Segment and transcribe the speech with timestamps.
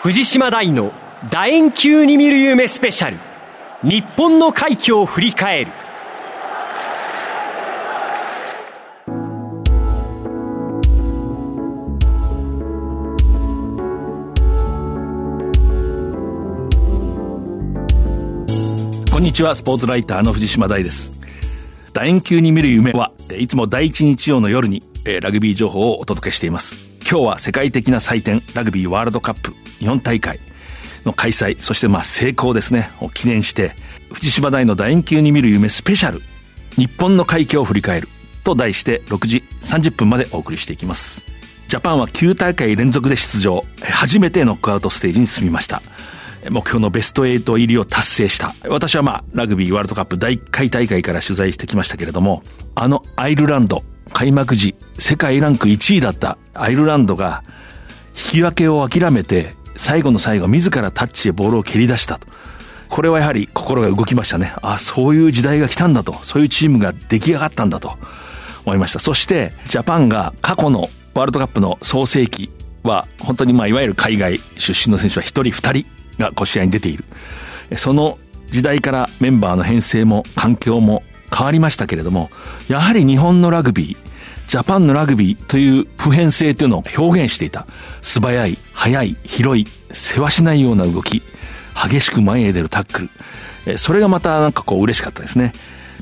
[0.00, 0.92] 藤島大の
[1.28, 3.16] 楕円球に見る夢スペシャル。
[3.82, 5.72] 日本の快挙を振り返る。
[19.10, 21.20] こんにちはスポーツライターの藤島大です。
[21.92, 26.97] 楕円球に見る夢はいつも第一日曜の夜にえラグビー情報をお届けしています。
[27.10, 30.38] 今日は世界的な祭典ラグビーワールドカップ日本大会
[31.06, 32.90] の開催そしてまあ成功ですね。
[33.00, 33.72] を記念して
[34.12, 36.20] 藤島大の楕円球に見る夢スペシャル
[36.76, 38.08] 日本の快挙を振り返る
[38.44, 41.24] と題して6時30分までお送りしていきます。
[41.68, 45.80] ジャパンは9大会連続で出場初めてノックアウトステージに進みました。
[46.50, 48.54] 目標のベスト8入りを達成した。
[48.68, 52.42] 私はまあ、ラグビーワールドカップ第1回大会から取材してきましたけれども、
[52.74, 57.42] あのアイルランド、開幕時、世界ランク1位だったアイルランドが、
[58.14, 62.26] 引き分けを諦めて、最後の最後、自らタッチでボールを蹴り出したと。
[62.88, 64.52] これはやはり心が動きましたね。
[64.62, 66.12] あ、そういう時代が来たんだと。
[66.14, 67.96] そういうチームが出来上がったんだと
[68.64, 68.98] 思いました。
[68.98, 72.50] そして、ジャパンが過去のワールドカップの創世期
[72.82, 75.86] は、本当にまあ、いわゆる海外出身の選手は一人二人
[76.18, 77.04] がこう試合に出ている。
[77.76, 78.18] その
[78.50, 81.02] 時代からメンバーの編成も環境も
[81.34, 82.30] 変わりましたけれども、
[82.68, 83.96] やはり日本のラグビー、
[84.48, 87.66] ジャパンのラグビーという普遍性というのを表現していた。
[88.00, 91.22] 素早い、速い、広い、世話しないような動き、
[91.74, 93.10] 激しく前へ出るタック
[93.66, 93.78] ル。
[93.78, 95.52] それがまたなんかこう嬉しかったですね。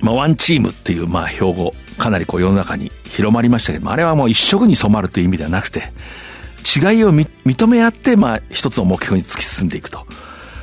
[0.00, 5.90] まあワンチームっていうまあ標語、かなりこう世の中に広まりましたけども、あれはもう一色に染まるという意味ではなくて、
[6.66, 10.04] 違いを認め合って、まあ、一つの目標に突き進んでいくと。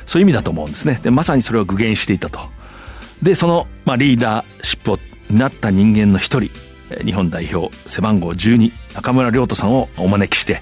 [0.06, 1.00] そういう意味だと思うんですね。
[1.02, 2.40] で、まさにそれを具現していたと。
[3.24, 4.98] で、その、まあ、リーダーシップを
[5.30, 6.50] なった人間の一人、
[7.04, 10.60] 日本代表背番号12、中村亮斗さんをお招きして、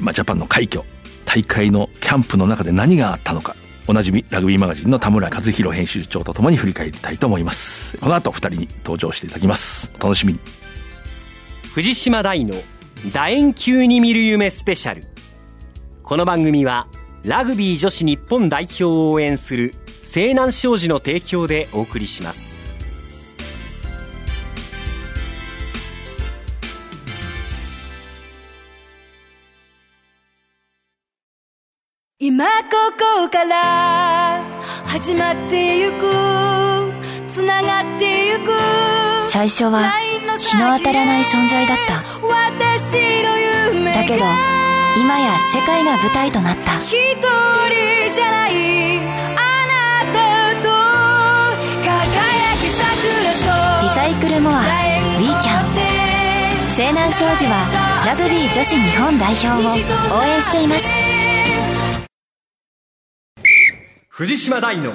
[0.00, 0.82] まあ、ジャパンの快挙、
[1.24, 3.54] 大会のキャンプの中で何があったのか、
[3.86, 7.96] おなじみラグビーマガジンの田村和弘編集長とともに振り返りたいと思います。
[7.98, 9.92] この後二人に登場していただきます。
[10.00, 10.40] お楽しみに。
[11.72, 12.56] 藤島大の
[13.12, 15.04] 楕円球に見る夢スペシャル
[16.02, 16.88] この番組は
[17.22, 19.74] ラグビー女子日本代表を応援する
[20.06, 22.56] 西南商事の提供でお送りします。
[32.18, 32.52] 今こ
[32.96, 34.42] こから
[34.86, 36.10] 始まってゆく
[37.28, 38.52] つながってゆく
[39.28, 39.90] 最初は
[40.38, 41.96] 日の当たらない存在だった。
[43.92, 44.24] だけど
[44.98, 46.78] 今や世界が舞台となった。
[46.78, 48.56] 一人じゃない
[54.46, 60.84] モアウィーキャン西南商事はラグビー女子日本代表を応援しています
[64.08, 64.92] 藤島大の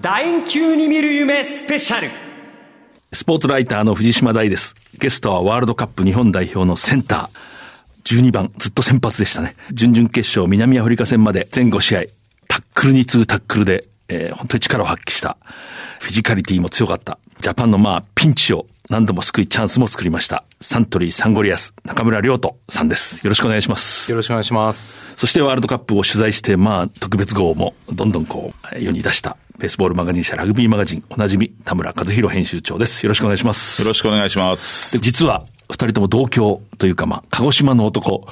[0.00, 2.08] 楕円球に見る夢スペシャル
[3.12, 4.74] スポーツライターの藤島大です。
[4.98, 8.20] ゲストはワールドカップ日本代表のセンター。
[8.20, 9.54] 12番、ずっと先発でしたね。
[9.72, 12.02] 準々決勝、南アフリカ戦まで全5試合、
[12.48, 15.38] タックルに次ぐタックルで、えー、本当に力を発揮した。
[16.06, 17.18] フィジカリティも強かった。
[17.40, 20.44] ジャパンのまあ、ピンチを何度も救いチャンスも作りました。
[20.60, 23.26] サントリーサンゴリアス、中村亮斗さんです。
[23.26, 24.08] よろしくお願いします。
[24.12, 25.16] よろしくお願いします。
[25.16, 33.04] そしてワールドカップを取材して、まあ、特別号もどんどんこう、世に出したベースボールマガジン社ラグビーマガジン、おなじみ、田村和弘編集長です。
[33.04, 33.82] よろしくお願いします。
[33.82, 34.96] よろしくお願いします。
[34.98, 38.28] 実は、二人とも同郷というか、まあ、鹿児島の男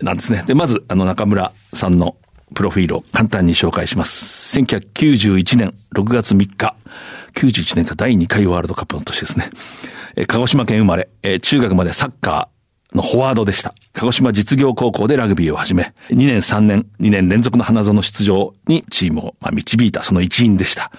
[0.00, 0.44] なんですね。
[0.46, 2.14] で、まず、あの、中村さんの
[2.54, 4.58] プロフィールを簡単に紹介します。
[4.58, 6.74] 1991年6月3日、
[7.34, 9.50] 91年が第2回ワールドカップの年ですね。
[10.16, 12.58] え鹿児島県生まれ、え中学までサッカー、
[12.94, 13.74] のフォワードでした。
[13.92, 20.90] 鹿児島実業高校でラグビーを始め、2年3年、2年連続の花園出場にチームを導いたその一員でした。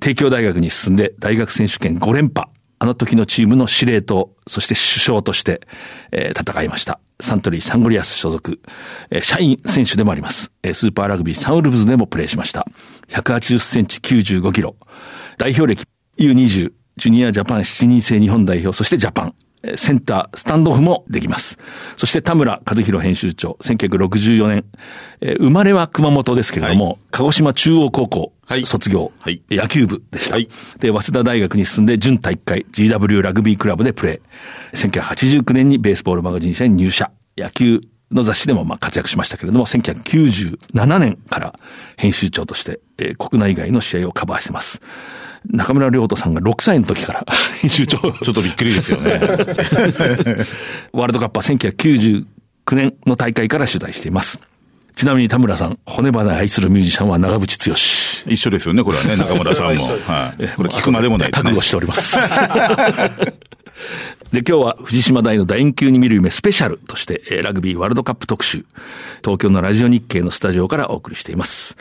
[0.00, 2.48] 帝京大学に進んで大学選手権5連覇。
[2.82, 5.60] あの時のチームの司令塔、そして首相として、
[6.10, 6.98] えー、戦いました。
[7.20, 8.60] サントリーサンゴリアス所属、
[9.10, 10.50] えー、社員選手でもあります。
[10.64, 12.66] えー、スーパーラグビーサンウルブズでもプレーしました。
[13.10, 14.74] 180センチ95キロ。
[15.38, 15.84] 代表歴
[16.18, 19.34] U20、ジュニアジャパン7人制日本代表、そしてジャパン。
[19.76, 21.58] センター、スタンドオフもできます。
[21.96, 24.64] そして田村和弘編集長、1964年、
[25.20, 28.32] えー、生まれは熊本ですけれども、はい、鹿児島中央高校、
[28.64, 34.76] 卒業、はい、野球部でした、はい、で、早稲田大学に進んで準体育会 GW ラグビークラブでプレー。
[34.76, 37.10] 1989年にベースボールマガジン社に入社。
[37.36, 41.54] 野球の雑誌でもまあ活躍しましたけれども、1997年から
[41.96, 44.80] 編集長として、えー、国内外の試合をカバーしてます。
[45.46, 47.26] 中村亮太さんが6歳の時から
[47.60, 47.98] 編集長。
[47.98, 49.12] ちょっとびっくりですよね。
[50.92, 52.24] ワールドカップは1999
[52.72, 54.40] 年の大会から取材しています。
[54.94, 57.74] ちなみに田村さん、骨花愛するミュージシャンは長渕剛。
[58.30, 59.84] 一緒ですよね、これはね、中村さんも。
[60.06, 60.48] はい。
[60.56, 61.50] これ聞くまでもないですね。
[61.50, 62.16] 覚悟しております。
[64.32, 68.64] で、今日は藤島大の楕円球に見る夢スペシャルとして、ラグビーワールドカップ特集、
[69.22, 71.76] 東京のラジオ日経のスタジオからお送りしています。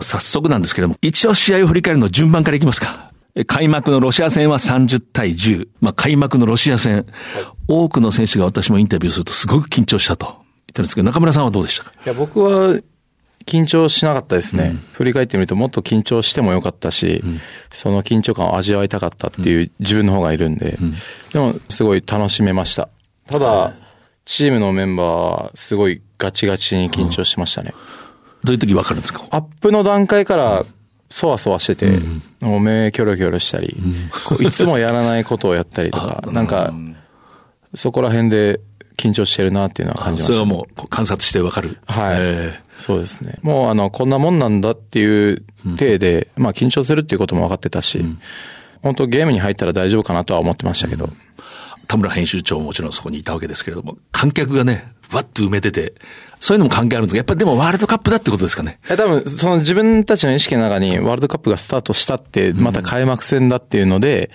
[0.00, 3.12] 早速なんですけれども、一応試合を振り返るの順番からいきますか。
[3.46, 5.68] 開幕のロシア戦は30対10。
[5.80, 7.04] まあ、開幕のロシア戦、はい、
[7.66, 10.41] 多くの選手が私もインタビューするとすごく緊張したと
[10.80, 11.92] んですけど、中村さんはどうでしたか？
[12.04, 12.80] いや、僕は
[13.44, 17.40] 緊張しなかったですね、うん、振り返ってみるともっと緊張してもよかったし、うん、
[17.72, 20.94] その緊張感を味わいたかったっていう自分の方がいるんで、うん、
[21.32, 22.88] でもすごい楽しめました。
[23.30, 23.74] ただ、
[24.24, 27.74] チームのメンバーはすごいガチガチに緊張しましたね。
[28.44, 29.24] どういう時わかるんですか？
[29.30, 30.64] アップの段階から
[31.10, 31.98] そわそわしてて、
[32.40, 33.76] もう目キョロキョロしたり、
[34.40, 36.72] いつもやらないことをやったりとか、 なんか、
[37.74, 38.60] そこら辺で
[38.96, 41.78] 緊張してるなっていうのは感じました、それはもう観察してわかる。
[41.86, 42.18] はい。
[42.78, 43.38] そうですね。
[43.42, 45.44] もうあの、こんなもんなんだっていう
[45.78, 48.18] 体で、うん、まあ緊張するっていうことも分かってたし、うん、
[48.82, 51.10] 本当ゲームに入ったら大丈夫かなとは思ってましたけど。
[51.88, 55.94] 田村編集長ももちろんそこにいたわけですけれども、観客がね、わっと埋めてて、
[56.40, 58.78] そういうのも関係あるんですが、やっぱりでもワールドカップだってことですかね？
[58.88, 64.30] 多分、その自分たちの意識の中にワールドカップがスタートしたって、また開幕戦だっていうので、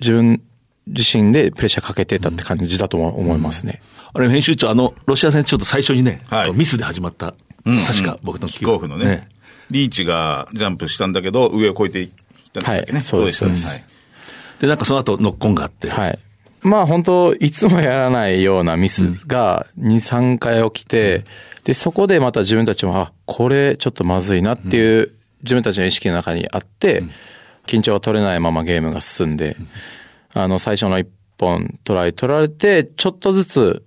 [0.00, 0.40] 自分
[0.86, 3.82] 自身でプレッシャーかけてたって感じだと思いますね。
[4.14, 7.34] あれ、編集長、あの、ロシア戦ちょっと最初にね、はい、ミスで始まった。
[7.66, 9.28] うん、確か僕のキックオフのね、ね、
[9.70, 12.10] リーチがジャンプしたんだけど、上を越えていっ
[12.52, 12.98] たんでしたっけね。
[12.98, 13.68] はい、そうです、そうです。
[13.68, 13.84] はい、
[14.60, 15.90] で、なんかその後ノックオンがあって。
[15.90, 16.18] はい。
[16.62, 21.24] まあ本当、いつもやらないようなミスが2、3回起きて、
[21.64, 25.12] で、そこでまた自分たちも、あ、これちょっとまずいなっていう
[25.42, 27.02] 自分たちの意識の中にあって、
[27.66, 29.56] 緊張が取れないままゲームが進んで、
[30.32, 31.06] あの、最初の1
[31.38, 33.83] 本トライ取られて、ちょっとずつ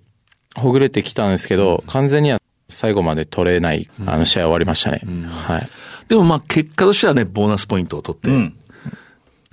[0.58, 5.00] ほぐれてきたんですけど、完全には最後まで取れない、あの、試合終わりましたね。
[5.30, 5.60] はい。
[6.08, 8.54] でもまあ、結果としてはね、ボーナスポイントを取って、うん。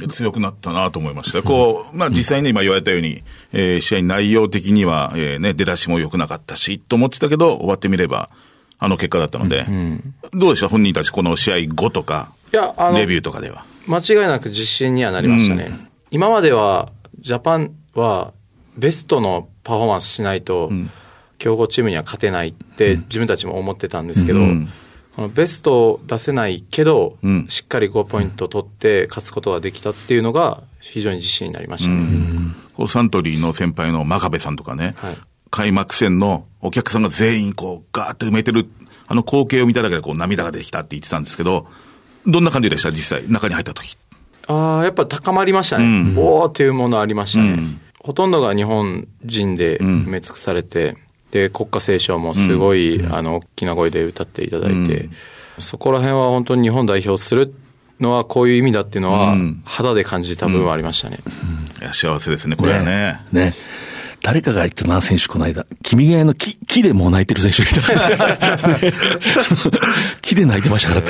[0.09, 1.41] 強くなったなと思いました。
[1.41, 3.23] こう、まあ実際に今言われたように、
[3.53, 8.29] えー、試合内容的には、えー、ね、出だしも良くなかったし、と思ってたけど、終わってみれば、
[8.77, 10.67] あの結果だったので、うん、どうでした？
[10.67, 13.65] 本人たちこの試合後とか、いや、あの、レビューとかでは。
[13.87, 15.67] 間違いなく自信にはなりましたね。
[15.69, 16.91] うん、今までは、
[17.21, 18.33] ジャパンは、
[18.77, 20.71] ベストのパフォーマンスしないと、
[21.37, 24.39] 強豪チームには勝てないって自分たちも思ってたんですけど、
[25.15, 27.17] このベストを出せないけど、
[27.49, 31.89] しっかり5ポイント取って勝つことができたっていうのが非常に自信になりました。
[31.89, 31.99] ね。
[32.77, 35.17] うサントリーの先輩の真壁さんとかね、はい、
[35.49, 38.69] 開幕戦のお客さんが全員こうガーッと埋めてる、
[39.07, 41.65] あの光景を見ただけでこう涙が出てきたって言ってたんですけど、
[42.27, 42.91] どんな感じでした？
[42.91, 43.97] 実際、中に入った時。
[44.47, 45.85] ああ、やっぱ高まりましたね。
[45.85, 47.51] うん、おーっていうものありましたね。
[47.51, 50.97] うんほとんどが日本人で埋め尽くされて、うん、
[51.31, 55.09] で、国家斉唱もすごい、うん、あの、大きな声で歌っていただいて、うん、
[55.57, 57.55] そこら辺は本当に日本代表する
[57.99, 59.35] のはこういう意味だっていうのは、
[59.65, 61.17] 肌で感じた部分はありましたね。
[61.81, 63.21] いや、幸せですね、これはね。
[63.31, 63.45] ね。
[63.45, 63.55] ね
[64.21, 65.65] 誰かが言ったな、選手この間。
[65.81, 67.81] 君が代の木、木でもう泣いてる選手いた。
[70.21, 71.03] 木で泣いてましたからっ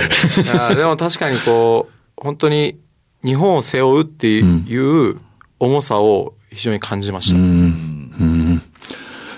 [0.70, 0.76] て。
[0.76, 2.80] でも確かにこう、本当に
[3.26, 5.20] 日本を背負うっていう
[5.60, 7.38] 重さを非常に感じました。
[7.38, 8.62] うん。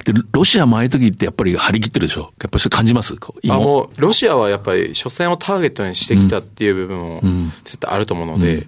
[0.05, 2.21] で、ロシアもああいう時ってやっぱり張り切ってるでしょ？
[2.21, 3.15] やっぱりそれ感じます？
[3.49, 7.21] あ、もう、ロシアはやっぱり初戦をターゲットにしてきたっていう部分も
[7.65, 8.67] 絶対あると思うので、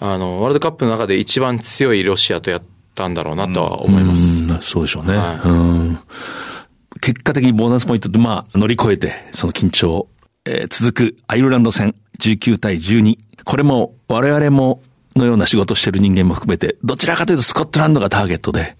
[0.00, 2.62] うん、あの、ワールドカップの中で一番強いロシアとやっ
[2.94, 4.42] たんだろうなとは思います。
[4.42, 5.16] うん、そうでしょうね。
[5.16, 5.52] はい、う
[5.92, 5.98] ん。
[7.00, 10.08] 結果的にボーナスポイントでまあ乗り越えて、その緊張、
[10.46, 13.18] えー、続くアイルランド戦19対12。
[13.44, 14.80] これも我々も
[15.16, 18.76] のような仕事をしてる人間も含めて、どちらかというとスコットランドがターゲットで、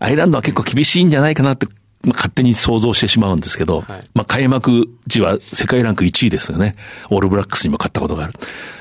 [0.00, 1.66] アイルランドは結構厳しいんじゃないかなって、
[2.04, 6.74] まあ、勝手に想像してしまうんですけど、はい、まあ開幕時は世界ランク1位ですよね。
[7.10, 8.34] オールブラックスにも勝ったことがある。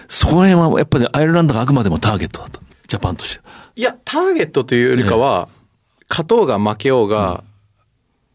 [0.09, 2.61] そこら辺はやっぱりアイルランドがあくまでもターゲットだと。
[2.87, 3.43] ジャパンとして。
[3.75, 5.49] いや、ターゲットというよりかは、
[6.09, 7.43] 勝とうが負けようが、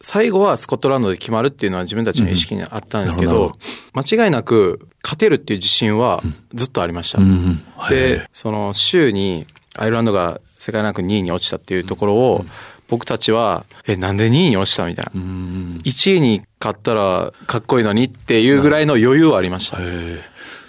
[0.02, 3.52] 最後はスコットランドで決まるっていうのは自分たちの意識にあったんですけど、うん、
[3.94, 7.23] 間違いなく勝てるっていう自信はずっとありました。
[7.23, 12.44] うん、で、その週にアイルランドが世界ランク2位に落ちたっていうところを、
[12.88, 15.12] 僕たちは、え、なんで2位に落ちたみたいな。
[15.14, 19.78] 1位に勝ったらかっこいいのにっていうぐらいの余裕はありました。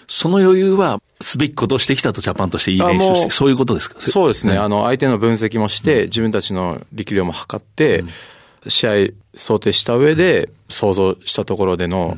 [0.07, 3.99] その余裕は、すべきことをしてきたとジャパンとしていい練習して、そういうことですか？
[3.99, 4.57] そうですね。
[4.57, 8.03] あの、相手の分析もして、自分たちの力量も測って、
[8.67, 8.91] 試合
[9.35, 12.17] 想定した上で想像したところでの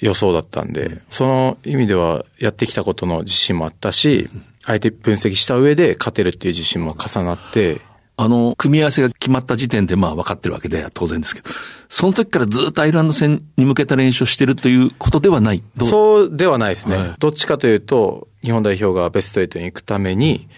[0.00, 4.28] 予想だったんで、その意味ではやってきたことの自信もあったし、
[4.64, 7.80] 相手分析した上で勝てるっていう自信も重なって、
[8.18, 11.50] あの、組み合わせが決まった時点でまあ分かってるわけで当然ですけど、
[11.88, 15.62] その時からずっとアイルランド戦に向けた練習をしてるということではない？
[15.78, 20.48] そうではないですね、はい、どっちかというと、日本代表がベスト8に行くために、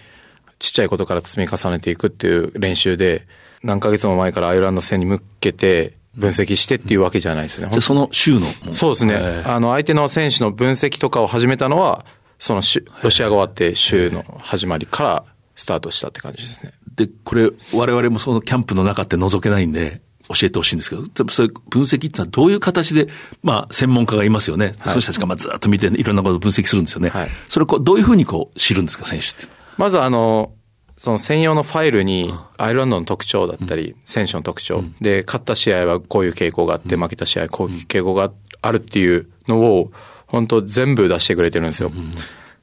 [0.59, 3.27] ちっちゃいことから積み重ねていくっていう練習で、
[3.63, 7.69] 何ヶ月も前からアイルランド戦に向けて分析してっていうわけじゃないですね。
[7.71, 9.43] じゃその週のそうですね。
[9.45, 12.05] あの、相手の選手の分析とかを始めたのは、
[12.39, 12.61] その
[13.03, 15.25] ロシアが終わって週の始まりから
[15.55, 16.73] スタートしたって感じですね。
[16.95, 23.07] で、これ、我々もそのキャンプの中って覗けないんで、教えてほしいんですけど、そういう分析ってのはどういう形で、
[23.41, 24.67] まあ、専門家がいますよね。
[24.67, 27.09] はい、そういう人たちがまあずっと見て、いろんなことを分析するんですよね。
[27.09, 29.51] はい、それこう、どういうふうにこう、知るんですか、選手って。
[29.77, 30.51] まずあの、
[30.99, 39.93] その専用のファイルに、アイルランドの特徴だったり、選手の特徴、で、勝った試合はこういう傾向があって、負けた試合こういう傾向があるっていうのを、
[40.27, 41.93] 本当全部出してくれてるんですよ。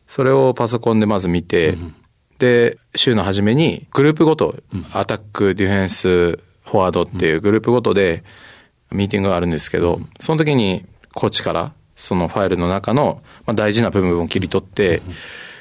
[0.06, 1.78] それをパソコンでまず見て、
[2.38, 4.56] で、週の初めにグループごと、
[4.92, 8.22] アタック、ディフェンス、フォワードっていうグループごとで
[8.90, 15.00] ミーティングがあるんですけど、その時にコーチからそのファイルの中の大事な部分を切り取って、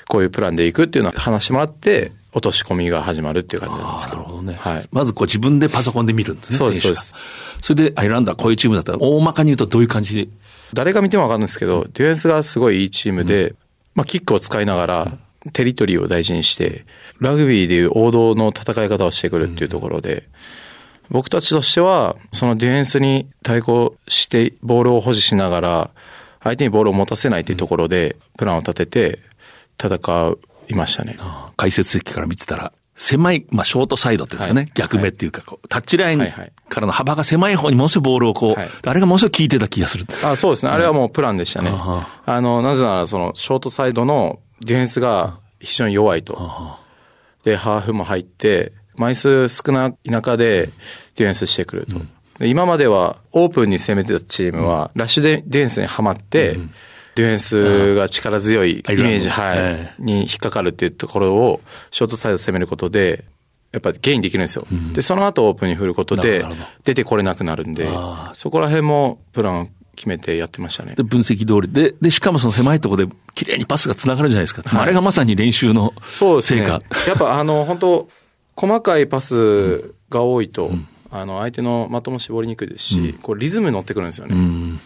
[0.09, 4.17] こういうプランでいくっていうのを話もらって、落とし込みが始まるっていう感じなんですけど。
[4.17, 4.53] なるほどね。
[4.59, 4.85] はい。
[4.91, 6.57] まずこう自分でパソコンで見るんですね。
[6.57, 7.15] そうです、そうです。
[7.61, 10.15] それでアイルランドはこういうチームだったら、大まかに言うとどういう感じ？
[10.15, 10.27] で
[10.73, 13.57] 誰が見てもわかるんですけど、ディフェンスがすごいいいチームで、うん、
[13.95, 15.17] まあキックを使いながら、
[15.53, 16.85] テリトリーを大事にして、
[17.19, 20.27] ラグビーでいう王道の戦い方をしてくるっていうところで、
[21.09, 25.89] 僕たちとしては、そのディフェンスに対抗して、ボールを保持しながら、
[26.43, 29.19] 相手にボールを持たせないっていうところで、プランを立てて、
[29.79, 30.35] 戦
[30.67, 31.17] いましたね。
[31.55, 36.19] 解説席から見てたら、狭い、まあ、ショートサイドっていうんですかね、はい、逆目っていうか、こう、タッチライン
[36.69, 40.05] からの幅が狭い方にものすごいボールをこう、はい、あれがものすごい効いてた気がする。
[40.23, 40.71] あそうですね。
[40.71, 41.71] あれはもうプランでしたね。
[41.73, 46.77] あの、なぜならその、ショートサイドのディフェンスが非常に弱いと。
[47.43, 50.69] で、ハーフも入って、枚数少ない中で
[51.15, 51.97] ディフェンスしてくると。
[52.39, 56.71] うん、今まではオープンに攻めてたチームは、ラッシュでディフェンスにはまって、うん、
[57.15, 59.55] ディフェンスが力強いイメージ、は
[59.99, 63.23] い、に引っかかるっていうところを、ショートサイド攻めることで、
[63.71, 64.67] やっぱりゲインできるんですよ。
[64.71, 66.45] うん、で、その後オープンに振ることで、
[66.83, 67.89] 出てこれなくなるんで、
[68.33, 70.95] そこら辺もプラン決めてやってましたね。
[70.95, 74.61] で、分析通りで、で、しかもその狭いところで綺麗にパスが繋がるじゃないですか。
[74.63, 76.11] はい、あれがまさに練習の成果。
[76.11, 76.61] そうですね。
[76.61, 76.79] や
[77.15, 78.07] っぱあの、本当
[78.55, 84.35] 細かいパスが多いと、うん、あの、相手の的も絞りにくいですし、うん、こうリズム乗ってくるんですよね。
[84.35, 84.79] うん、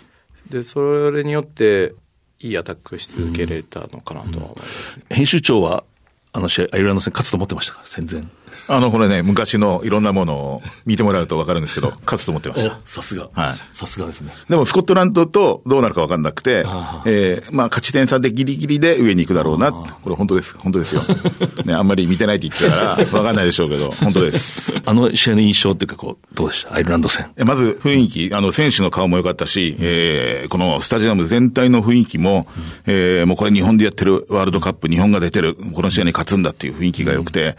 [0.50, 1.94] で、それによって、
[2.42, 5.84] いいアタックし続けられたのかなとは思いますね、編集長は、
[6.32, 7.82] あの試合、アイルランド戦勝つと思ってましたか？
[7.86, 8.24] 戦前。
[8.68, 12.78] あの、これね、昔のいろんなものを見てもらうと分かるんですけど、 勝つと思ってました。
[12.86, 13.30] さすが。
[13.34, 13.58] はい。
[13.74, 14.34] さすがですね。
[14.50, 16.66] でも、スコットランドとどうなるか分かんなくて、
[17.06, 19.72] えー、まあ、勝ち点差でギリギリで上に行くだろうな。
[19.72, 20.56] これ本当です。
[20.58, 21.04] 本当ですよ。
[21.66, 24.74] ね、あんまり見てないって言ってたから、分かんないでしょうけど、本当です。
[24.86, 26.74] あの試合の印象っていうか、こう、どうでした？
[26.76, 27.28] アイルランド戦。
[27.46, 32.48] まず、雰囲気、あの、選手の顔も良かったし、えー、このスタジアム全体の雰囲気も、
[32.86, 37.56] えー、もうこれ日本でやってるワールドカップ、日本が出てる、この試合に勝つんだっていう雰囲気が良くて、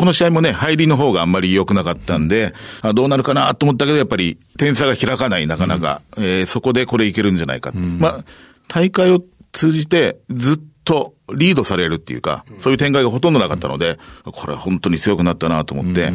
[0.00, 6.00] この試合もね、入りの方があんまり良くなかったんで、あどうなるかなと思ったけど、やっぱり点差が開かない、なかなか。
[6.16, 7.70] うん、えー、そこでこれいけるんじゃないか。
[7.74, 8.24] うん、まあ、
[8.66, 16.14] 大会を通じてずっとリードされるっていうか、そういう展開がほとんどなかったので、これは本当に強くなったなと思って、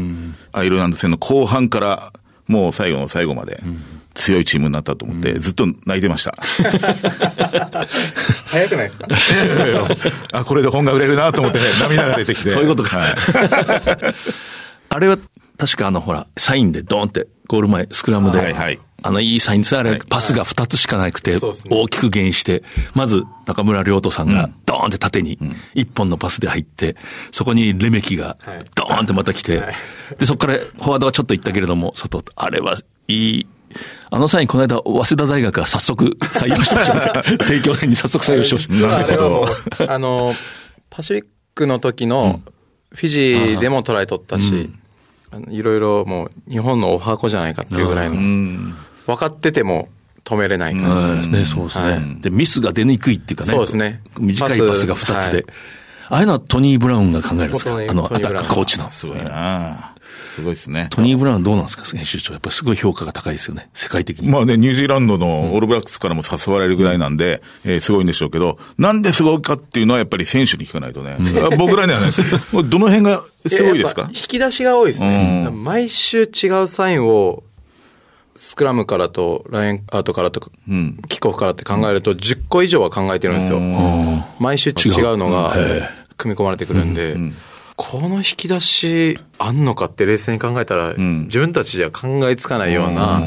[0.52, 2.12] アイルランド戦の後半から
[2.48, 3.62] もう最後の最後まで、
[4.16, 6.36] 強いチームになったと思って、ずっと泣いてました。
[8.48, 9.08] 早くないですか？
[10.32, 12.50] あ、これで本が売れるなと思って、 涙が出てきて。
[12.50, 12.98] そういうことか。
[12.98, 13.14] はい、
[14.90, 15.18] あれは、
[15.58, 19.78] 確かあの、ほら、サインでドーンって、ゴール前、スクラムで、はいはい、あの、いいサインです。
[19.78, 21.38] あれ、パスが2つしかなくて、
[21.70, 25.38] 大きく減して、まず、中村亮斗さんが、ドーンって縦に、
[25.76, 26.96] 一本のパスで入って、
[27.32, 28.38] そこにレメキが、
[28.76, 29.62] ドーンってまた来て、
[30.20, 32.76] で、そこからフォワードはちょっと行ったけれども、外、あれは
[33.08, 33.48] いい、
[34.10, 37.38] あの際にこの間、早稲田大学が早速採用しました、ね。
[37.38, 38.88] 帝京大に早速採用しました。
[38.88, 39.46] なるほ
[39.80, 39.92] ど。
[39.92, 40.34] あの、
[40.90, 42.42] パシフィックの時の
[42.94, 44.72] フィジーでもトライ取ったし、
[45.50, 48.74] いろいろもう日本のお箱じゃないかっていうぐらいの、
[49.06, 49.90] 分かってても
[50.24, 51.46] 止めれない感じですね。
[51.46, 52.18] そうですね。
[52.22, 53.50] で、ミスが出にくいっていうかね。
[53.50, 54.02] そうですね。
[54.18, 55.46] 短いパスが2つで。
[56.08, 57.76] ああいうのはトニー・ブラウンが考えるんですか？
[57.76, 58.90] あの、アタックコーチの。
[58.92, 59.95] すごいな
[60.36, 60.88] すごいですね。
[60.92, 61.86] トニー・ブラウンどうなんですか？
[61.86, 62.34] 編集長。
[62.34, 63.70] やっぱりすごい評価が高いですよね。
[63.74, 64.28] 世界的に。
[64.28, 71.16] まあね、ニュージーランドのオールブラックスからも誘われるぐらいなんで、うん、えー、すごいんでしょうけど、なんですごいかっていうのはやっぱり選手に聞かないとね。
[71.18, 72.24] うん、僕らにはないです。
[72.52, 74.10] どの辺がすごいですか？
[74.10, 75.46] 引き出しが多いですね。
[75.48, 77.44] うん、毎週違うサインを、
[78.38, 83.60] スクラムからと、ラインアウトからと、うん、キックオフからって考えると、10個以上は考えてるんですよ。
[84.40, 85.56] 毎週違うのが、
[86.18, 87.16] 組み込まれてくるんで、
[87.76, 91.24] この引き出しあんのかって冷静に考えたら、ん。
[91.24, 93.22] 自分たちでは考えつかないような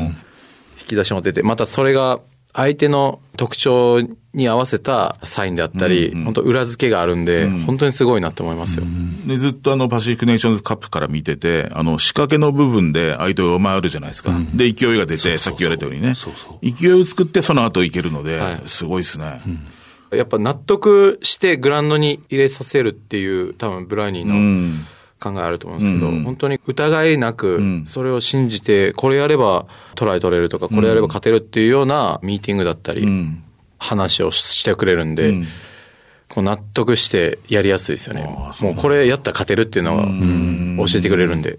[0.80, 2.20] 引き出しも出て、またそれが
[2.54, 4.00] 相手の特徴
[4.32, 8.84] に合わせたサインであったり、本当裏付けがあるんで、本当にすごいなって思いますよ。
[9.26, 14.32] で、ずっとあの、パシフィックネーションズカップから見てて、あの、仕掛けの部分で相手を上回るじゃないですか。
[14.54, 16.14] で、勢いが出て、さっき言われたようにね。
[16.62, 18.62] 勢いを作って、その後いけるので、はい。
[18.66, 19.40] すごいですね。
[20.12, 24.74] やっぱ納得してグラウンドに入れさせるっていう、多分ブライニーうのん。
[25.20, 33.42] 考えあると思うんですけど、うん本当に疑いなくん、それを信じて、これやればトライ取れるとか、これやれば勝てるっていうようなミーティングだったり、うん。
[33.80, 35.46] 話をしてくれるんで、うん
[36.28, 38.22] こう納得してやりやすいですよね。
[38.60, 40.04] もうこれやったら勝てるっていうのは
[40.86, 41.58] 教えてくれるんで。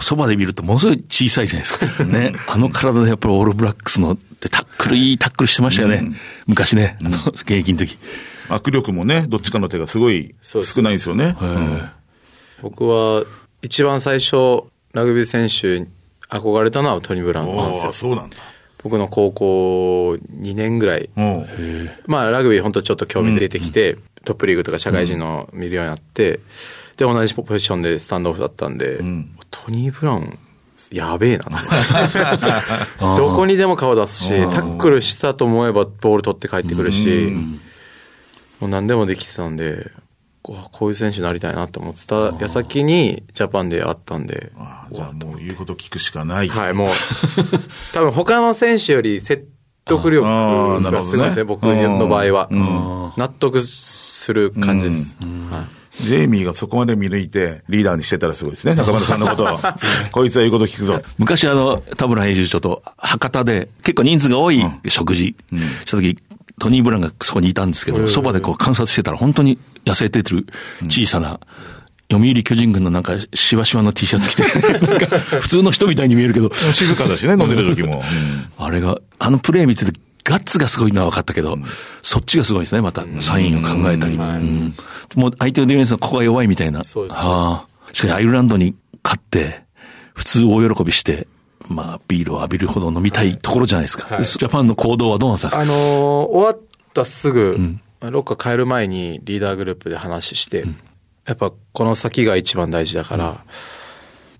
[0.00, 2.04] そばで見るとものすごい小さいじゃないですか。
[2.08, 2.32] ね。
[2.48, 6.02] あの体でやっぱりオールブラックスのでタックル、いいタックルしてましたよね。
[6.46, 6.98] 昔ね。
[7.00, 7.96] あの、現役の時。
[8.48, 11.36] 握力もね、どっちかの手がすごい少ないんですよね。
[12.60, 13.24] 僕は
[13.62, 15.86] 一番最初、ラグビー選手に
[16.28, 17.92] 憧れたのはトニー・ブラウンなんですよ。
[17.92, 18.36] そうなんだ。
[18.82, 21.08] 僕の高校2年ぐらい。
[22.06, 26.40] まあラグビー本当ちょっと興味出てきて、トップリーグとか社会人の見るようになって、
[26.96, 30.38] で、同じポジションでスタンドオフだったんで、んトニー・ブラウン、
[30.92, 31.46] やべえな。
[33.16, 37.32] どこにでも顔出すし、タックルしたと思えばボール取って帰ってくるし、
[38.60, 39.90] もう何でもできてたんで、
[40.42, 46.48] こういう選手になりたいなと思ってた矢先にジャパンで会ったんで、あじゃあもう言うこと聞くしかない。
[46.48, 46.88] はい、もう、
[47.92, 49.48] 多分他の選手より説
[49.84, 50.26] 得力
[50.82, 52.48] がすごいですね、僕の場合は。
[52.50, 53.12] うん。
[53.16, 55.16] 納得する感じです。
[55.50, 58.74] はいジェイミーがそこまで見抜いてリーダーにしてたらすごいですね。
[58.74, 59.60] 中村さんのことを。
[60.10, 61.02] こいつは言うこと聞くぞ。
[61.18, 65.34] 昔あの、田村編集長と博多で結構人数が多い食事
[65.84, 66.18] した時、
[66.58, 70.46] トニー・ブラウンがそこにいたんですけど、そばでこう観察してたら本当に痩せてる
[70.84, 71.40] 小さな、
[72.10, 74.42] 読売巨人軍のなんかしわしわの T シャツ着て、
[75.40, 77.96] 普通の人みたいに見えるけど、静かだしね、飲んでる時も。
[77.96, 79.92] うんあれが、あのプレー見てて、
[80.32, 81.58] ガッツがすごいのは分かったけど、
[82.00, 83.04] そっちがすごいですね、また。
[83.20, 84.14] サインを考えたり。
[84.14, 84.74] うん。
[85.14, 86.84] もう相手のディフェンスのここが弱いみたいな。
[86.84, 87.16] そうです。
[87.18, 87.68] ああ。
[87.92, 89.64] しかしアイルランドに勝って、
[90.14, 91.26] 普通大喜びして、
[91.68, 94.06] まあ、ビールを浴びるほど飲みたいところじゃないですか。
[94.08, 94.18] はい。
[94.18, 95.62] でジャパンの行動はどうなったんですか？
[95.62, 96.60] あのー終わっ
[96.94, 97.58] たすぐ、
[98.00, 100.64] ロッカー帰る前にリーダーグループで話して、
[101.26, 103.44] やっぱこの先が一番大事だから、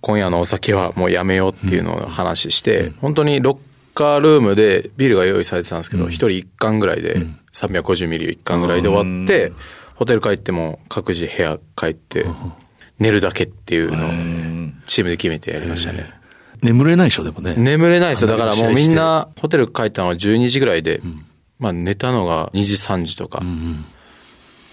[0.00, 3.56] 今夜のお酒はもうやめようっていうのを話して、本当にロッ
[3.94, 7.16] カールームでビールが用意されてたんですけど、一、人一缶ぐらいで、
[7.52, 9.52] 350ミリ一缶ぐらいで終わって、
[9.94, 12.26] ホテル帰っても各自部屋帰って、
[12.98, 14.10] 寝るだけっていうのを
[14.86, 16.10] チームで決めてやりましたね。
[16.62, 17.54] 眠れないでしょ、でもね。
[17.56, 18.28] 眠れないですよ。
[18.28, 21.00] だからもうみんあな、ホテル帰ったのは12時ぐらいで、
[21.58, 23.42] まあ寝たのが2時3時とか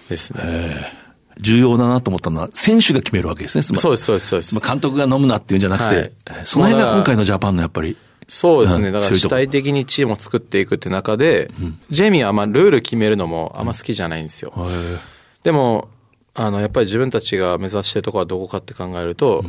[0.08, 1.00] ですね。
[1.40, 3.62] 重要だなと思ったのは、選手が決めるわけですね。
[3.62, 4.60] そうです、そうです、そうですま。
[4.64, 6.12] あ監督が飲むなっていうんじゃなくて、はい
[6.44, 7.96] その辺が今回のジャパンのやっぱり、
[8.30, 8.86] そうですね。
[8.86, 11.50] うんだから主体的にチームを作っていくって中で、
[11.90, 14.54] ジェイミーはあんまルール決めるのもあんま好きじゃないんですよ。
[15.42, 15.88] でも、
[16.34, 19.44] あの、やっぱり自分たちが目指してるところはどこかって考えると、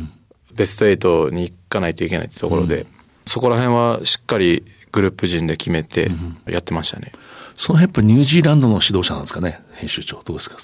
[0.52, 2.86] ベスト8に行かないといけないってところで、
[3.24, 6.10] そこら辺はしっかりグループ陣で決めて
[6.46, 7.12] やってましたね。
[7.56, 10.22] その辺やっぱニュージーランドの指導者なんですかね、編集長。
[10.24, 10.56] どうですか？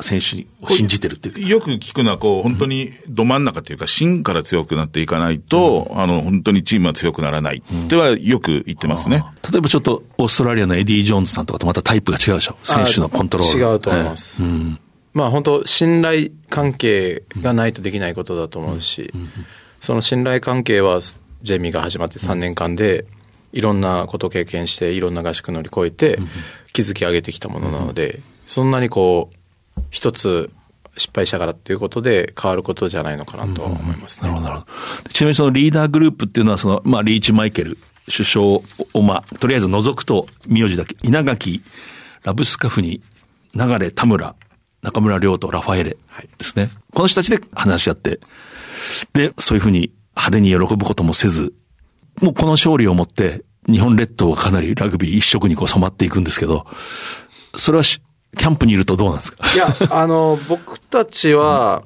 [0.00, 1.40] 選手を信じてるっていうか。
[1.40, 9.24] よく聞くのは、こう、本当にど真ん中っていうか、芯から強くなっていかないと、あの、本当にチームは強くならないってはよく言ってますね。
[9.50, 12.56] 例えばちょっとオーストラリアのエディ・ジョーンズさんとかとまたタイプが違うでしょ？
[12.62, 13.58] 選手のコントロール。
[13.58, 14.42] 違うと思います。
[15.14, 19.12] まあ本当信頼関係がないとできないことだと思うし、
[19.80, 21.00] その信頼関係は
[21.42, 23.06] ジェイミーが始まって3年間で、
[23.52, 26.18] いろんなことを経験して、いろんな合宿乗り越えて、
[26.72, 30.50] 築き上げてきたものなので、そんなにこう、一つ
[30.96, 34.28] 失敗したからっていうことで変わることじゃないのかなとは思いますね。
[34.28, 34.66] なるほど、なるほ
[35.04, 35.10] ど。
[35.10, 37.78] ちなみにそのリーダーグループっていうのは、その、まあ、リーチ・マイケル
[38.10, 41.62] 首相を、まあ、とりあえず除くと、名字だけ、稲垣、
[42.24, 43.00] ラブスカフに、
[43.54, 44.34] 流田村、
[44.82, 45.98] 中村亮とラファエレで
[46.40, 46.70] すね。
[46.92, 48.20] この人たちで話し合って、
[49.12, 51.52] で、そういうふうに派手に喜ぶこともせず、
[52.20, 56.66] もうこの勝利をもって、日本列島がかなりラグビー一色にこう染まっていくんですけど、
[57.54, 58.00] それはし
[58.36, 59.38] キャンプにいるとどうなんですか？
[59.54, 61.82] いや、あの、僕たちは、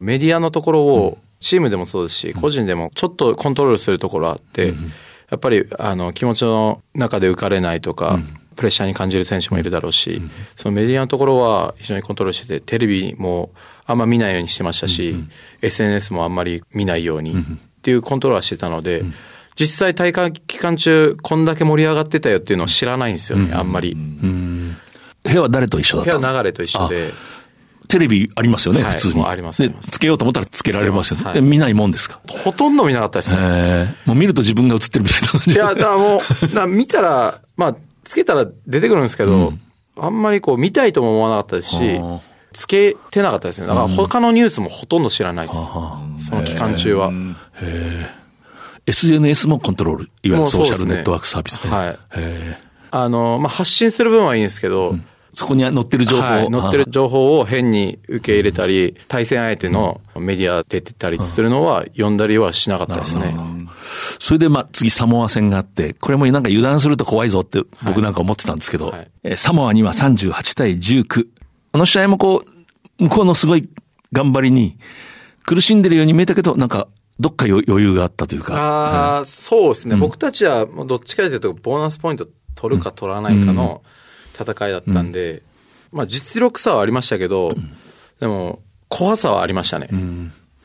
[0.00, 4.74] メディアのところを、チームでもそうですし、個人でもちょっとコントロールするところあって、
[5.30, 8.18] やっぱり、あの、気持ちの中で浮かれないとか、
[8.56, 10.22] プレッシャーに感じる選手もいるだろうし、
[10.56, 13.50] そのメディアのところは非常にコントロールしてて、テレビも
[13.84, 15.16] あんま見ないようにしてましたし、
[15.60, 17.44] SNS もあんまり見ないようにっ
[17.82, 19.02] ていうコントロールはしてたので、
[19.56, 23.94] 実際大会期間中、こんだけ盛り上がってたよっていうのを知らないんですよね、あんまり。
[23.94, 26.36] 部屋は誰と一緒だっ部たんですか？
[26.36, 27.14] 屋流れと一緒で、
[27.88, 29.24] テレビありますよね、はい普通に。
[29.24, 31.24] ありますあでりますつけようと思ったらつけられますよね。
[31.24, 32.20] はいで見ないもんですか？
[32.28, 33.40] ほとんど見なかったですね。
[33.42, 39.52] えーもう見ると自分が映ってるみたいな感じいや、だからもう、な見たら、まあ、つけたら出てくるんですけど、
[39.96, 42.20] あんまりこう見たいとも思わなかったですしー、
[42.52, 43.66] つけてなかったですね。
[43.68, 45.58] だから他のニュースもほとんど知らないです。
[46.28, 47.12] その期間中は。
[48.86, 50.10] SNS もコントロール。
[50.22, 51.70] いわゆるソーシャルネットワークサービスね。
[51.70, 51.98] はい。
[52.16, 52.58] え。
[52.60, 52.64] ー
[52.96, 54.94] あの、まあ、発信する分はいいんですけど、
[55.32, 63.34] そこに載ってる情報、はい、載ってる情報を変に受け入れたり、対戦相手のメディア出てたりするのは読んだりはしなかったですね。
[64.20, 69.10] それで、まあ、次サモア戦があって、これもなんか油断すると怖いぞって僕なんか思ってたんですけど、はい。
[69.24, 71.26] えーサモアには38対19。
[71.72, 72.44] この試合もこ
[73.00, 73.68] う、向こうのすごい
[74.12, 74.78] 頑張りに、
[75.44, 76.86] 苦しんでるように見えたけど、なんか、
[77.20, 78.54] どっか余余裕があったというか。
[78.56, 79.96] ああ、そうですね。
[79.96, 83.82] 僕たちはどっちかというと、ボーナスポイント取るか取らないかの
[84.38, 85.42] 戦いだったんで、
[85.92, 87.54] まあ実力差はありましたけど、
[88.20, 89.88] でも怖さはありましたね。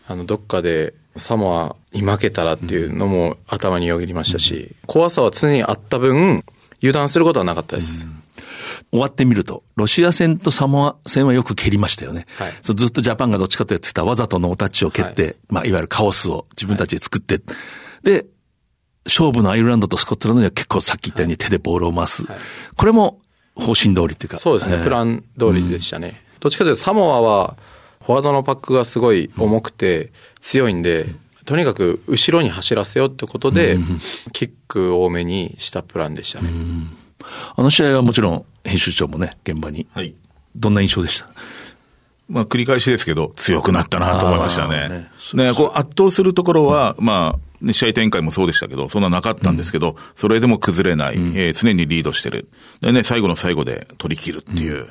[0.08, 6.44] あの、どっかでサモアに負けたらっていうのも頭によぎりましたし、怖さは常にあった分、
[6.80, 8.08] 油断することはなかったです。
[8.92, 12.26] 終わってみると、ロシア戦とサモア戦はよく蹴りましたよね。
[12.38, 12.54] はい。
[12.62, 15.36] ずっとジャパンがどっちかというとわざとノータッチを蹴って、はい。
[15.50, 17.40] まあ、いわゆるカオスを自分たちで作って、
[18.04, 18.26] で、
[19.06, 22.26] 勝負のアイルランドとスコットランドには結構さっき言ったように手でボールを回す。
[22.26, 22.38] はい。
[22.76, 23.22] これも
[23.56, 24.40] 方針通りっていうか。
[24.40, 26.24] そうですね、えープラン通りでしたね。
[26.40, 27.58] どっちかというとサモアは、
[28.02, 31.06] フォワードのパックがすごい重くて強いんで、
[31.46, 33.78] とにかく後ろに走らせようってことで、
[34.32, 36.50] キック多めにしたプランでしたね。
[37.56, 39.88] あの試合はもちろん編集長もね、現場に。
[39.94, 40.14] はい。
[40.56, 41.28] どんな印象でした？
[42.30, 45.10] まあ、繰り返しですけど、強くなったなと思いましたねね。
[45.34, 52.48] ね、こう、圧倒するところは、まあ、ね試合展開もそうでしたけど、そんななかったんですけど、それでも崩れない、えー常にリードしてる。
[52.82, 54.88] でね、最後の最後で取り切るっていう、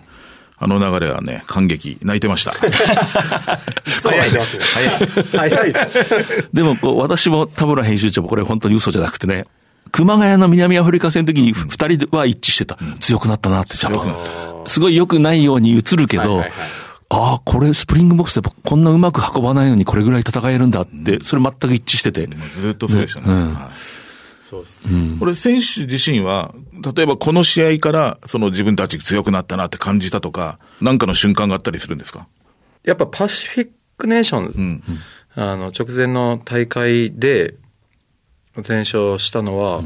[0.58, 2.50] あの流れはね、感激、泣いてました。
[4.02, 5.08] 早いです早い。
[5.50, 6.48] 早いです。
[6.52, 9.46] でもこう、私も田村編集長もこれ本当に嘘じゃなくてね、
[9.92, 12.78] 熊谷の南アフリカ戦の時に二人は一致してた。
[13.00, 14.66] 強くなったなって、ジャパン。
[14.66, 16.52] すごい良くないように映るけど、はいはいはい
[17.10, 22.28] ああ、これスプリングボックスでこんなうまく運ばないのにこれぐらい戦えるんだって、それ全く一致してて。
[22.52, 23.32] ずっとそうでしたね。
[23.32, 24.44] はい。
[24.44, 25.16] そうですね。
[25.18, 26.54] これ、選手自身は、
[26.94, 32.26] 例えばこの試合から、その自分たち強くなったなって感じたとか、なんかの瞬間があったりするんですか？
[32.84, 34.82] やっぱパシフィックネーション。
[35.34, 37.54] あの、直前の大会で
[38.62, 39.82] 全勝したのは、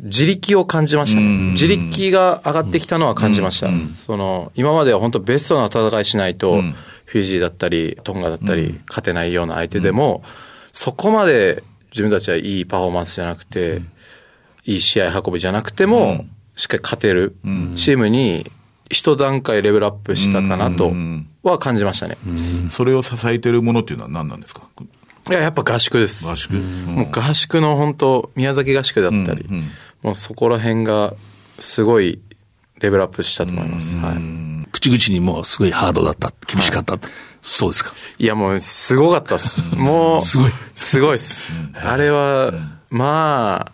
[0.00, 1.26] 自力を感じましたね。
[1.26, 1.52] うん。
[1.52, 3.68] 自力が上がってきたのは感じました。
[4.06, 6.74] その、今までは本当ベストな戦いしないと、ん。
[7.06, 10.24] フィジーだったり、トンガだったり、勝てないような相手でも、
[10.72, 13.82] そこまで自分たちはいいパフォーマンスじゃなくて、
[14.66, 16.24] いい試合運びじゃなくても、
[16.56, 17.36] しっかり勝てる
[17.76, 18.50] チームに
[18.90, 21.28] 一段階レベルアップしたかなとうん。
[21.44, 22.16] は感じましたね。
[22.70, 24.66] それを支えてるものっていうのは何なんですか？
[25.30, 26.26] いや、やっぱ合宿です。
[26.28, 26.54] 合宿？
[26.54, 29.70] もう合宿の本当宮崎合宿だったり、うんうん
[30.02, 31.14] もうそこら辺が
[31.58, 32.20] すごい
[32.78, 33.96] レベルアップしたと思います。
[33.96, 34.70] はい。
[34.70, 36.98] 口々にもうすごいハードだった、厳しかった。
[37.40, 37.94] そうですか？
[38.18, 39.60] いや、もうすごかったっす。
[39.74, 40.52] もう、すごい。
[40.76, 41.50] すごいっす。
[41.72, 42.52] あれは、
[42.90, 43.72] まあ、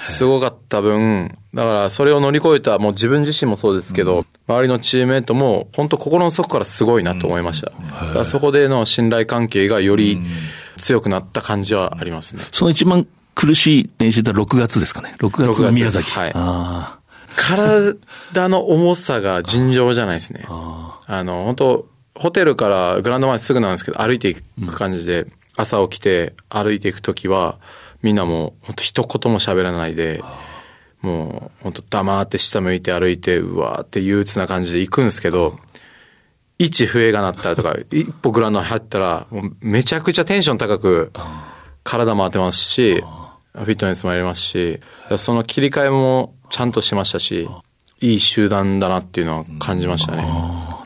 [0.00, 7.70] すごかった分、だからそれを乗り越えた、もう自分自身もそうですけど、周りのチームメイトも、本当心の底からすごいなと思いました。
[7.70, 7.74] だ
[8.12, 10.20] からそこでの信頼関係がより
[10.76, 12.42] 強くなった感じはありますね。
[12.52, 15.14] その一番苦しい練習って6月ですかね。
[15.18, 16.04] 6月の宮崎。
[16.04, 16.98] 6月ですはいあ
[17.36, 20.44] 体の重さが尋常じゃないですね。
[20.48, 24.42] あの、本当ホテルからグラウンドまですぐなんですけど、歩いていく
[24.74, 27.58] 感じで、朝起きて歩いていくときは、
[28.02, 30.22] みんなもう、本当一言も喋らないで、
[31.02, 35.58] もう、本当黙って下向いて歩いて、うわーって憂鬱な感じで行くんですけど、
[36.58, 39.26] 一笛が鳴ったらとか、 一歩グラウンド入ったら、
[39.60, 41.12] めちゃくちゃテンション高く、
[41.84, 43.02] 体回ってますし、
[43.54, 44.80] フィットネスもやりますし、
[45.16, 47.48] その切り替えもちゃんとしましたし、
[48.00, 50.24] いい集団だなっていうのは感じましたね。
[50.26, 50.84] あ。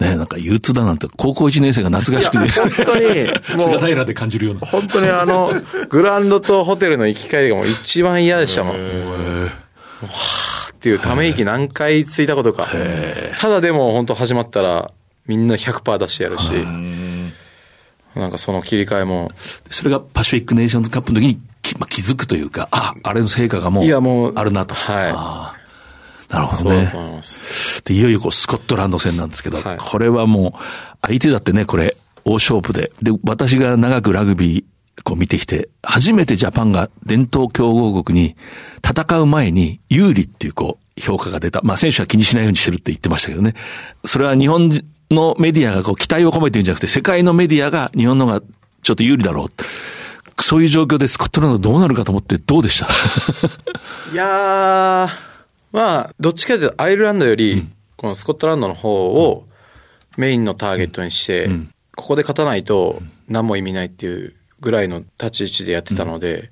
[0.00, 3.24] ねなんか憂鬱だなんて、高校1年生が夏合宿で、本当に、
[3.56, 4.60] も菅う、平で感じるような。
[4.66, 5.52] 本当にあの、
[5.88, 8.76] グラウンドとホテルの行き帰りがもう一番嫌でしたもん。
[8.76, 12.66] もうはぁっていうため息何回ついたことか。
[13.38, 14.90] ただでも本当始まったら
[15.26, 16.50] みんな100%出してやるし、
[18.14, 19.30] なんかその切り替えも、
[19.68, 24.74] それがパシフィックネーションズカップの時にきまあ気づくというか、あ、あれの成果がもう、いやもうあるなと。
[24.74, 25.59] はい
[26.30, 26.98] なるほどねそうだと。
[26.98, 27.84] 思います。
[27.84, 30.60] で、いよいよこうスコットランド戦なんですけど、はいこれはもう、
[31.06, 32.92] 相手だってね、これ、大勝負で。
[33.02, 38.36] で、私が長くラグビー、こう見てきて、初めてジャパンが伝統強豪国に
[38.86, 41.60] 戦う前に有利っていうこう、評価が出た。
[41.62, 43.54] まあ選手は気にしないようにしてるって言ってましたけどね。
[44.04, 44.70] それは日本
[45.10, 48.42] のメディアがこう期待を込めてるんじゃなくて、世界のメディアが日本のが
[48.82, 50.42] ちょっと有利だろう。
[50.42, 52.86] そういう状況でスコットランドどうなるかと思ってどうでした？
[54.12, 55.29] いやー、
[55.72, 59.46] まあ、どっちかというとアイルランドより、このスコットランドの方を
[60.16, 61.48] メインのターゲットにして、
[61.96, 66.50] ここで勝たないと何も意味ないっていうぐらいの立ち位置でやってたので、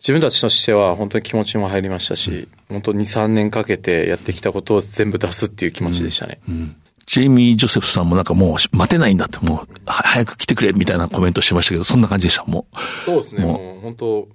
[0.00, 6.40] 自分たちとしては本当に気持ちも入りましたし、本当2、3年かけてやってきたことを全部出すっていう気持ちでしたね。
[6.48, 6.76] うん。
[7.06, 13.04] ジェイミー・ジョセフさんもなんかもう待てないんだって、もう早く来てくれみたいなコメントしてましたけど、そんな感じでした、もう。
[13.04, 14.28] そうですね、もう本当、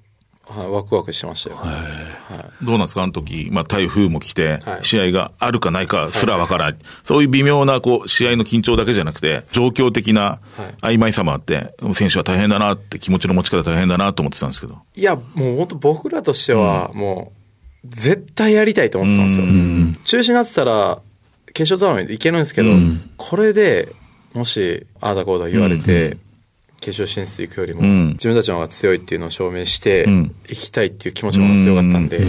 [0.46, 1.56] はい、ワクワクしてましたよ。
[1.56, 1.72] は
[2.62, 3.04] い、どうなんですか？
[3.04, 6.78] あの時、まあ台風も来て、試合があるかないかすらわからない。
[7.06, 10.40] そういう微妙な、こう、試合の緊張だけじゃなくて、状況的な
[10.82, 14.80] 曖昧さもあって、選手は大変だなって気持ちの持ち方大変だなと思ってたんですけど。
[14.96, 17.32] いや、もう本当僕らとしては、も
[17.86, 19.46] う、絶対やりたいと思ってたんですよ。
[20.04, 21.00] 中止になってたら、
[21.54, 22.70] 決勝トーナメントいけるんですけど、
[23.16, 23.94] これで、
[24.34, 26.18] もし、ああだこうだ言われて、
[26.84, 27.82] 決勝進出行くよりも、
[28.14, 30.06] 自分たちの方が強いっていうのを証明して、
[30.48, 32.28] 行きたいっていう気持ちも強かったんで、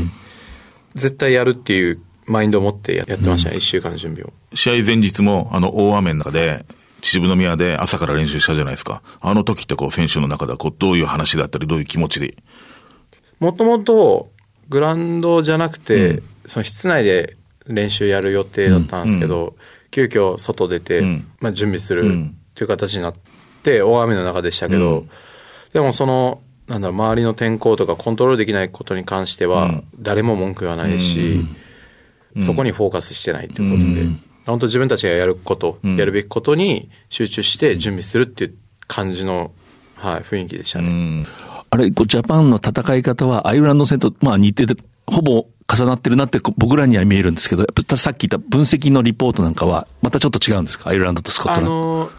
[0.94, 4.32] 絶対やるっていうマインドを持ってやってましたね、一、週間の準備を。
[4.54, 6.64] 試合前日も、あの、大雨の中で、
[7.00, 9.02] 秩父宮で朝から練習したじゃないですか。
[9.20, 12.36] あの時ってこう、選手の中ではこう、どういう話だったり、どういう気持ちで？
[13.40, 14.30] もともと、
[14.70, 17.36] グラウンドじゃなくて、うん、その室内で
[17.66, 19.54] 練習やる予定だったんですけど、うん、
[19.90, 23.20] 急遽外出て、うん、まあ準備するっていう形になって
[23.82, 25.10] 大雨の中でしたけど、うん、
[25.72, 31.44] でもその、なんだろう、周りの天候とかコントロールできないことに関しては、誰も文句言わないし、
[32.36, 39.52] うん、そこにフォーカスしてないということで、うん、本当自分たちがやること、やるべきことに集中して準備するっていう感じの、
[39.96, 41.26] はい、雰囲気でしたね。
[41.70, 50.90] あれ、ジャパンの戦い方はアイルランド戦と、まあ似てて、ほぼ重なってるなって僕らには見えるんですけど、やっぱさっき言った分析のリポートなんかは、またちょっと違うんですか？
[50.90, 52.10] アイルランドとスコットランド。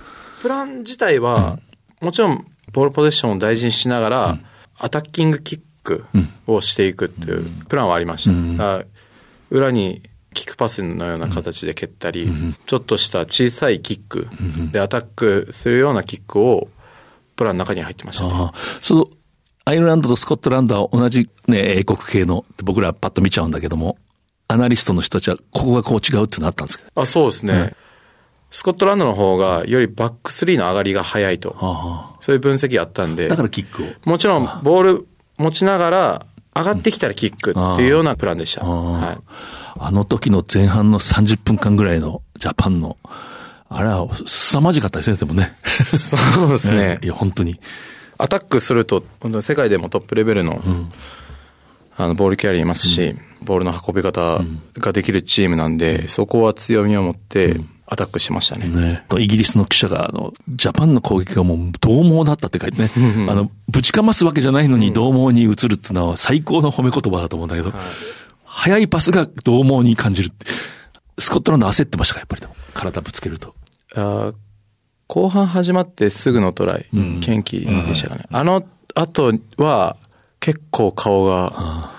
[0.46, 1.58] あのープラン自体は、
[2.02, 4.38] もちろん、ボールポゼッションを大事にしながら、
[4.78, 6.06] アタッキングキック
[6.46, 8.86] をしていくっていうプランはありました。
[9.50, 10.04] 裏に
[10.36, 12.30] キックパスのような形で蹴ったり、
[12.68, 14.28] ちょっとした小さいキック
[14.72, 16.68] でアタックするようなキックを
[17.36, 18.26] プランの中に入ってました。
[18.26, 18.52] ね。
[18.82, 19.08] その
[19.64, 23.98] アイルランドとスコットランドは同じね、英国系の、僕らパッと見ちゃうんだけども、
[24.48, 26.86] アナリストの人たちはここがこう違うってなったんですか？
[26.96, 27.74] あ、そうですね。
[28.56, 31.58] スコットランドの方がよりバックスリーの上がりが早いと。
[31.60, 33.28] はあ、そういう分析あったんで。
[33.28, 33.88] だからキックを。
[34.10, 38.66] もちろん、ボール持ちながら、上がってきたらキックっていうようなプランでした。
[38.66, 39.18] はい、
[39.78, 42.96] あの時の前半の30分間ぐらいのジャパンの、
[43.68, 45.54] あれは凄まじかったですね、でもね。
[45.66, 47.00] そうです ね。
[47.04, 47.60] いや、本当に。
[48.18, 50.94] アタックすると、本当に世界でもトップレベルの、うん、
[51.98, 54.40] あの、ボールキャリーいますし、うん、ボールの運び方
[54.80, 58.68] ができるチームなんで、うん、そこは強みを持って、アタックしましたね。
[58.68, 62.90] ねイギリスの記者が、あの、ジャパンの攻撃がもう獰猛だったって書いてね、
[63.30, 67.80] あの、ぶちかますわけじゃないのに獰猛に移るっていうのは最高の褒め言葉だと思うんだけど、はい、
[68.44, 70.32] 速いパスが獰猛に感じる。
[71.20, 72.44] スコットランド焦ってましたか、やっぱり
[72.74, 73.54] 体ぶつけると。
[73.96, 74.34] あ
[75.08, 78.26] 後半始まってすぐのトライ、うん、元気でしたかね。
[78.30, 79.98] うん、あの後は
[80.40, 81.92] 結構顔が、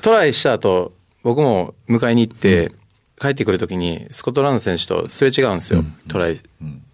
[0.00, 0.92] トライした後、
[1.24, 2.83] 僕も迎えに行って、うん
[3.24, 5.82] 帰ってくるときに、スコットランド選手とすれ違うんですよ。
[6.08, 6.40] トライ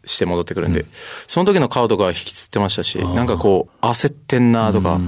[0.04, 0.86] して戻ってくるんで。
[1.26, 5.00] その時の顔とか引きつってましたし、なんかこう、焦ってんなとか、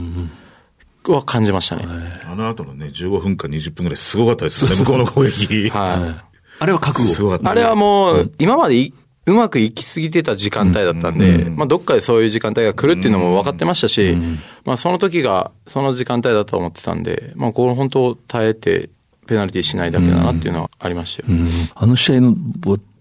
[1.04, 1.86] は感じましたね。
[2.26, 5.70] あの後のね、15分か20分ぐらいすごかったですよね、向こうの攻撃。
[5.70, 6.32] はい。
[6.58, 7.40] あれは覚悟。
[7.42, 8.92] あれはもう、今まで
[9.26, 14.16] うまくいきすぎてた時間帯だったんで、まあどっかでそういう時間帯が来るっていうのも分かってましたし、
[14.64, 18.90] まあその時がその時間帯だと思ってたんで、まあこれ本当耐えて、
[19.26, 21.28] ペナルティしないだけだなっていうのはありましたよ。
[21.30, 22.36] うんうん、あの試合の、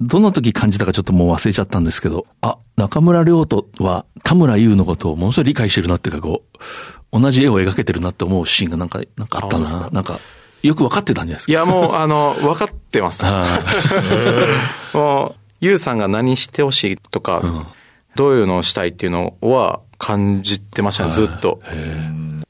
[0.01, 6.43] どの時感じたかちょっともう忘れちゃったんですけど、あ、中村亮斗は田村優のことをものすごい理解してるなっていうか、こ
[7.13, 9.89] う、同じ絵を描けてるなって思うシーンがなんか、なんかあったな。
[9.91, 10.19] なんか、
[10.63, 11.51] よく分かってたんじゃないですか。
[11.51, 13.23] いや、もう、あの、分かってます。
[14.93, 17.65] もう、優さんが何してほしいとか、うん、
[18.15, 21.61] どういうのをしたいっていうのは感じてましたね、ずっと。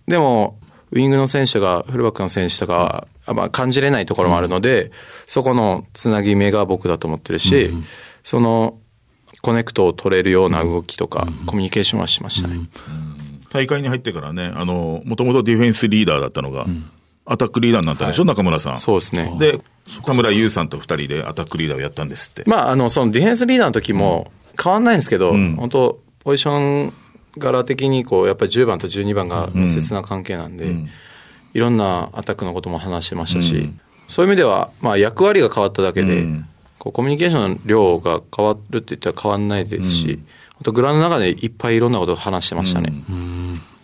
[0.08, 0.60] でも、
[0.92, 4.92] ウィングの選手が、フルバックの選手とか、まあ、感じれないところもあるので、うん、
[5.28, 7.86] そこのつなぎ目が僕だと思ってるし、うん、
[8.24, 8.78] その
[9.42, 12.70] コネクトを取れるような動きとか、コミュニケーションはしましたね。
[13.52, 16.66] 大会に入ってからね、あの、もともとディフェンスリーダーだったのが、
[17.26, 18.78] アタックリーダーになったでしょ、はい、中村さん。
[18.78, 19.36] そうですね。
[19.40, 19.60] で、
[20.06, 22.44] 田村優さんと二人でアタックリーダーをやったんですって。
[22.46, 26.94] まあ、あの、そのディフェンスリーダーの時も変わんないんですけど、うん、本当ポジション
[27.38, 30.90] 柄的に、こう、やっぱり10番と12番が密接な関係なんで、うんうん
[31.54, 36.26] いろんなアタックのことも話してましたし、うん、そういう意味では、まあ役割が変わっただけで、
[36.78, 40.20] こうコミュニケーションの量が変わるって言ったら変わんないですし、
[40.60, 42.94] あとグラウンドの中でいっぱいいろんなことを話してましたね。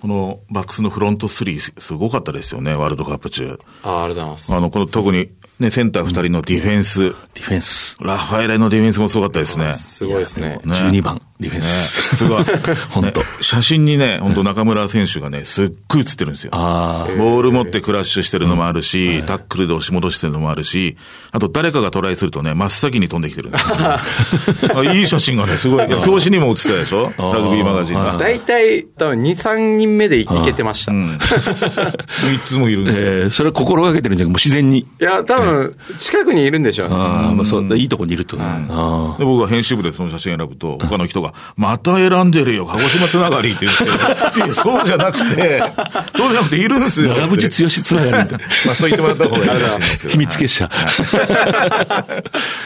[0.01, 3.59] このバックスのフロント3、すごかったですよね、ワールドカップ中。
[3.81, 4.55] ああ、ありがとうございます。
[4.55, 6.99] あの、この特に、ね、センター2人のディフェンス。
[6.99, 7.97] ディフェンス。
[7.99, 9.73] ラファエレのディフェンスもすごかったですね。
[9.73, 10.61] すごいですね。
[10.63, 12.15] ね12番、ディフェンね、ス。
[12.17, 12.43] すごい。
[12.89, 16.49] 本当ね写真にね、本当中村選手がね、すっごい写ってるんですよ。
[16.53, 17.15] ああ。
[17.15, 20.97] ボール持ってクラッシュしてるのもあるし、タックルで押し戻してるのもあるし、
[21.31, 23.75] あと誰かがトライするとね、真っ先に飛んできてるんですよ、
[24.79, 25.85] あいい写真がね、すごい。
[25.85, 27.13] 表紙にも写ってたでしょ？
[27.19, 28.17] ラグビーマガジンが。
[28.17, 30.91] 大体、多分2、3人目でいいけてました。
[30.91, 31.19] うん。
[32.33, 33.03] いつもいるんですよ。
[33.05, 34.79] えー、それは心がけてるんじゃなくもう自然に。
[34.79, 36.95] いや、多分、近くにいるんでしょうね。
[36.95, 38.37] ああ、まあそう、いいとこにいると。
[38.39, 43.83] あで、僕が編集部でその写真選ぶと、他の人が、また選んでるよ、鹿児島つながりって言って、
[44.39, 45.63] いや、そうじゃなくて、
[46.15, 47.05] そうじゃなくているんですあ。
[47.05, 47.15] よ。
[47.15, 48.45] 長渕剛つながりみたいな。
[48.65, 50.11] まあそう言ってもらった方がいいかもしれないですけど。
[50.11, 50.69] 秘密結社。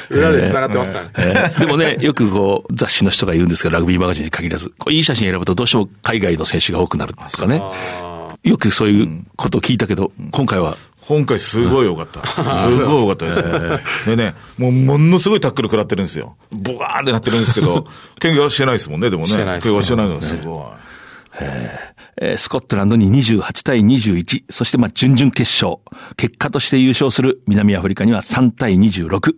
[0.10, 1.12] 裏で繋がってますからね。
[1.18, 7.62] えーでもね、よくこう、雑誌の人が言うんですけど、ラグビーマガジンに限らず、こういい写真選ぶとどうしても海外の選手が多くなるとかね。
[8.44, 12.26] よくそういうことを聞いたけど、今回は、今回すごい良かった。
[12.28, 14.16] すごい良かったですね。
[14.16, 16.36] でね、もうものすごいタックル食らってるんですよ。
[16.52, 17.88] ボガーンってなってるんですけど、
[18.20, 19.30] 怪我はしてないですもんね、でもね。
[19.30, 21.42] してないですね怪我はしてないのがすごい。
[21.42, 21.92] えー
[22.38, 25.82] スコットランドに28対21、そしてまあ準々決勝、
[26.18, 29.34] 結果として優勝する南アフリカには3対26、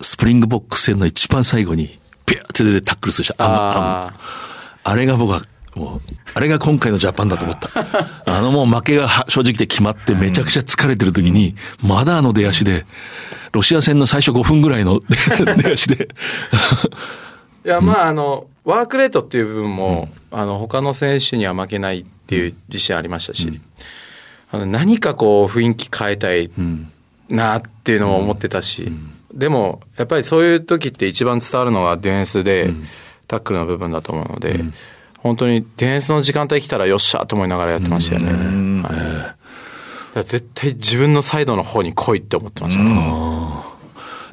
[0.00, 3.34] スプリングボックス戦の一番最後に、ピューって出てタックルするでしょ。
[3.38, 4.12] あのあ
[4.84, 5.42] あれが僕は、
[5.78, 6.00] もう、
[6.34, 7.70] あれが今回のジャパンだと思った。
[8.26, 12.84] あのもう負けがは正直で決まってめちゃくちゃ疲れてる時に、まだあの出足で、
[13.52, 15.00] ロシア戦の最初5分ぐらいの
[15.56, 16.08] 出足で、
[17.64, 23.60] いや、まあ、あの、ワークレートっていう部分も、あの、他の選手には負けないっていう自信ありましたし、
[24.50, 26.50] あの何かこう、雰囲気変えたい
[27.28, 28.92] なっていうのも思ってたし、
[29.32, 32.70] でも、やっぱりそういう時って一番伝わるのがディフェンスで、
[33.26, 34.60] タックルの部分だと思うので、
[35.18, 38.82] 本当にディフェンスの時間帯来たらよっしゃと思いながらやってましたよね。
[38.82, 39.38] はい
[40.14, 42.90] 絶対自分のサイドの方に来いって思ってましたね。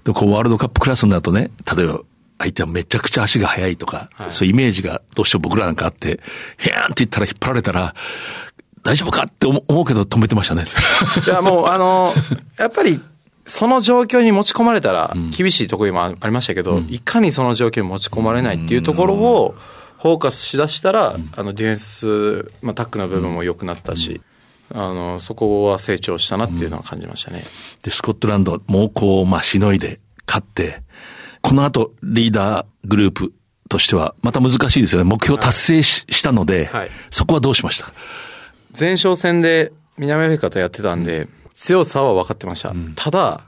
[0.04, 2.00] でもこうワールドカップクラスになるとね、例えば
[2.38, 6.20] 相手はめちゃくちゃ足が速いとか、はいそういうイメージがどうしても僕らなんかあって、
[6.58, 7.94] へーんって言ったら引っ張られたら、
[8.84, 10.64] 大丈夫かって思う思うけど止めてましたね。
[11.26, 12.14] いや、もう、あの、
[12.58, 13.02] やっぱり、
[13.46, 19.56] その状況に持ち込まれたら、厳しいところもありましたけど、いかにその状況に持ち込まれないっていうところを、
[20.02, 21.78] フォーカスしだしたら、あの、ディフェン
[22.50, 24.22] ス、まあ、タックの部分も良くなったし、
[24.74, 27.44] あの、そこは成長したなっていうのは感じましたね。
[27.82, 30.84] で、スコットランド、猛攻をまあしのいで勝って、
[31.42, 33.34] この後リーダーグループ
[33.70, 35.10] としては、また難しいですよね。
[35.10, 36.92] 目標達成し,、したので、はい。
[37.12, 37.94] そこはどうしました？
[38.78, 42.74] 前哨戦で南アフリカとやってたんで、強さは分かってました。
[42.96, 43.44] ただ、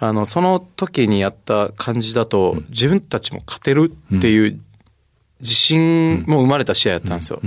[0.00, 4.60] あの、その時にやった感じだと、自分たちも勝てるっていう
[5.40, 7.40] 自信も生まれた試合やったんですよ。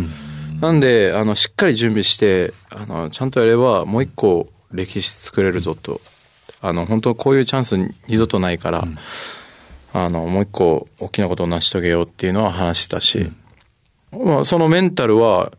[0.59, 5.99] なんで、あの、しっかり準備して、あの、ちゃんとやれば、もう一個歴史作れるぞと。
[6.61, 7.77] あの、本当こういうチャンス
[8.07, 8.87] 二度とないから、
[9.93, 13.31] あの、もう一個大きなことを成し遂げようっていうのは話してたし、
[14.11, 15.51] まあ、そのメンタルは、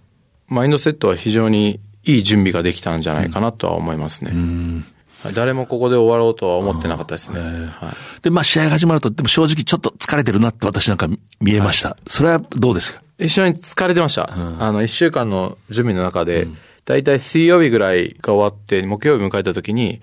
[0.48, 4.30] マインドセットは非常にいい準備ができたんじゃないかなとは思いますね。
[4.30, 4.91] はい
[5.35, 7.40] 誰もここで終わろうとは思ってなかったですね。
[7.40, 8.22] はい。
[8.22, 11.08] で、まあ試合が始まると、でも正直ちょっと疲れてるなって私なんか
[11.40, 11.96] 見えました。
[12.06, 13.02] それはどうですか？
[13.18, 14.30] 一緒に疲れてました。
[14.58, 16.48] あの、一週間の準備の中で、
[16.85, 20.00] だいたい水曜日ぐらいが終わって、木曜日迎えた時に、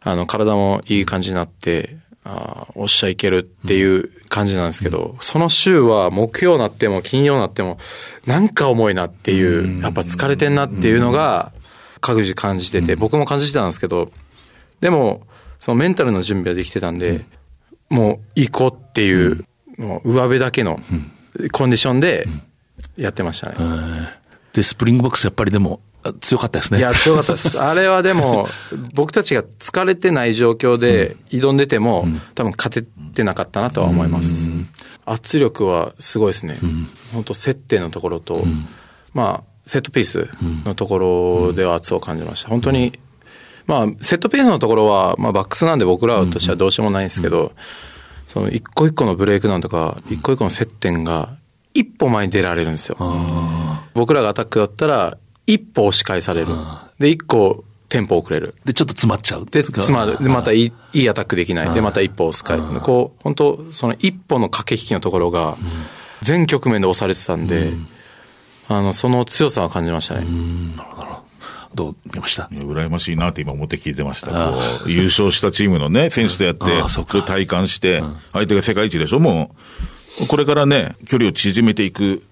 [0.00, 7.78] あの、体もいい感じになって、あーよっしゃいけるっていう感じなんですけど、その週は木曜になっても金曜になっても、
[8.26, 11.52] なんか重いなっていう、やっぱ疲れてんなっていうのが、
[12.00, 14.10] 各自感じてて、僕も感じてたんですけど、
[14.80, 15.26] でも、
[15.58, 17.24] そのメンタルの準備はできてたんで、
[17.88, 19.44] もう行こうっていう、
[19.78, 20.80] もう上辺だけの
[21.52, 22.26] コンディションで
[22.96, 23.56] やってましたね。
[24.52, 26.78] で、スプリングボックスやっぱりでもあ強かったですね。
[26.78, 27.58] いや、強かったです。
[27.60, 28.48] あれはでも、
[28.94, 34.48] 僕たちが疲れてない状況で挑んでても、多分勝ててなかったなとは思います。
[35.04, 36.58] 圧力はすごいですね。
[37.12, 38.44] 本当接点のところと、
[39.12, 40.28] まあ、セットピース
[40.64, 42.48] のところでは圧を感じました。
[42.48, 42.98] 本当に、
[43.68, 47.52] まあ、セットピースのところは、まあ、バックスなんで僕らとしてはどうしようもないんですけど、
[48.26, 51.36] その一個一個のブレイクダウンとか、一個一個の接点が、
[51.74, 52.96] 一歩前に出られるんですよ。
[53.94, 56.48] 僕らがアタックだったら、一歩押し返される。
[56.98, 58.54] で、一個テンポ遅れる。
[58.64, 59.46] で、ちょっと詰まっちゃう。
[59.46, 60.16] で、詰まる。
[60.18, 61.74] で、またいいいいアタックできない。
[61.74, 62.80] で、また一歩押すかい。
[62.80, 65.56] こう、本当その一歩の駆け引きのところが、
[66.22, 67.72] 全局面で押されてたんで、
[68.68, 70.26] あの、その強さは感じましたね。
[70.76, 71.27] ど
[71.74, 72.48] う見ました？
[72.52, 74.30] 羨ましいなって今思って聞いてました。
[74.86, 78.02] 優勝したチームのね、選手とやって、それ体感して、
[78.32, 79.54] 相手が世界一でしょ、も
[80.22, 80.26] う。
[80.26, 82.22] これからね、距離を縮めていく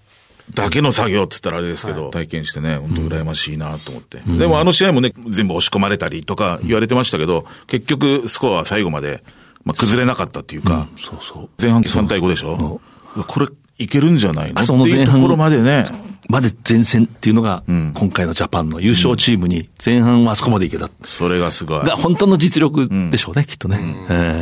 [0.55, 4.39] だけの作業って言ったらあれですけど、はい、体験してね、本当羨ましいなと思って、うん。
[4.39, 9.22] でもあの試合もね、全部押し込まれたりとか言われてましたけど、結局スコアは最後まで、
[9.64, 11.49] まあ、崩れなかったっていうか、うん、そうそう。
[11.61, 12.80] 前半3対5でしょ？
[13.26, 13.49] これ、
[13.79, 14.62] いけるんじゃないの？
[14.62, 15.87] っていうところまでね。
[16.29, 20.91] まで前線っていうのが、今回のジャパンの優勝チームに前半はあそこまでいけた。
[21.05, 21.85] それがすごい。
[21.87, 23.79] が本当の実力でしょうね、きっとね。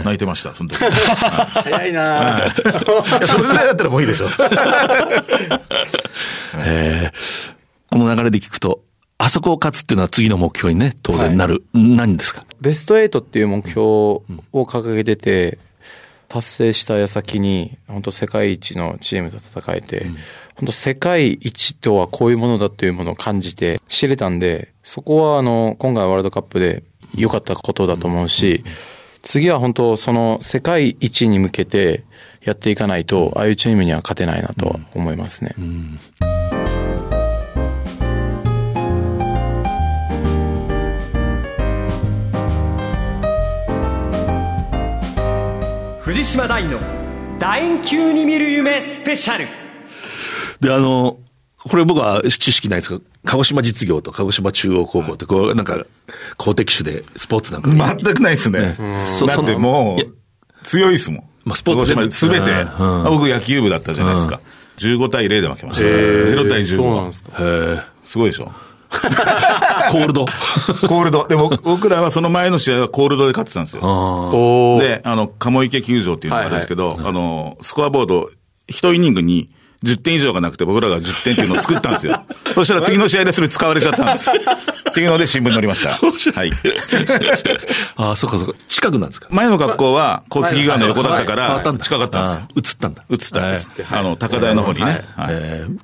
[0.02, 0.78] 泣いてました、その時。
[0.82, 2.62] 早いなそ
[3.36, 4.28] れぐらいだったらもういいでしょ。
[6.56, 7.10] え
[7.90, 8.80] この流れで聞くと、
[9.18, 11.64] あそこを勝つっていうのは次の目標にね、当然なる。
[11.74, 12.46] 何ですか？
[12.62, 14.22] ベスト8っていう目標を
[14.52, 15.58] 掲げてて、
[16.34, 20.06] 達成した矢先に、本当世界一のチームと戦えて、
[20.56, 26.82] 本当世界一とはこういうものだというものを感じて知れたんで、そこはあの、今回ワールドカップで
[27.14, 28.64] 良かったことだと思うし、
[29.22, 32.02] 次は本当その世界一に向けて
[32.42, 35.54] やっていかないと、ああいうチームには勝てないなと思いますね。
[35.56, 36.00] うん
[46.04, 46.78] 藤島大の
[47.38, 49.46] 楕円球に見る夢スペシャル
[50.60, 51.18] で、あの、
[51.56, 55.86] これ僕は知識ないですけど、鹿児島実業と鹿児島中央高校って、こう、なんか、
[56.36, 57.70] 公的種でスポーツなんか。
[57.70, 58.76] 全くないですね。
[58.78, 60.14] ねだってもう、
[60.62, 61.24] 強いですもん。
[61.44, 62.50] まあ、スポーツすべて、
[63.08, 64.40] 僕野球部だったじゃないですか。
[64.76, 65.84] 15対0で負けました。
[65.86, 66.76] 0対15。
[66.76, 67.32] そうなんですか。
[68.04, 68.52] すごいでしょ。
[69.90, 70.26] コールド。
[70.88, 71.26] コールド。
[71.26, 74.78] でも僕らはその前の試合はコールドで勝ってたんですよ。
[74.80, 78.30] で、あの、鴨池球場っていうのがあるんですけど、はいはい、あの、スコアボード、
[78.68, 79.50] 1イニングに
[79.84, 82.20] 10点以上がなくて僕らが10点っていうのを作ったんですよ。
[82.54, 84.30] そしたら次の試合でそれ使われちゃったんです。
[84.30, 85.90] っていうので新聞に載りました。
[86.34, 86.50] はい。
[87.96, 88.54] ああ、そうかそうか。
[88.68, 89.28] 近くなんですか？
[89.30, 92.40] 前の学校は交通川の横だったから、近かったんですよ。
[92.56, 93.04] 移ったんだ。
[93.10, 93.72] 移ったんです。
[93.90, 95.04] あの、高台の方にね。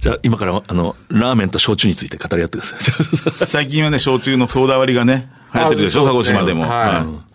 [0.01, 2.77] じゃあ今からあの、ラーメンと焼酎について語り合ってくださ
[3.45, 3.47] い。
[3.47, 6.65] 最近はね、焼酎のソーダ割りがね、流行ってるでしょ、鹿児島でも。
[6.65, 7.30] はい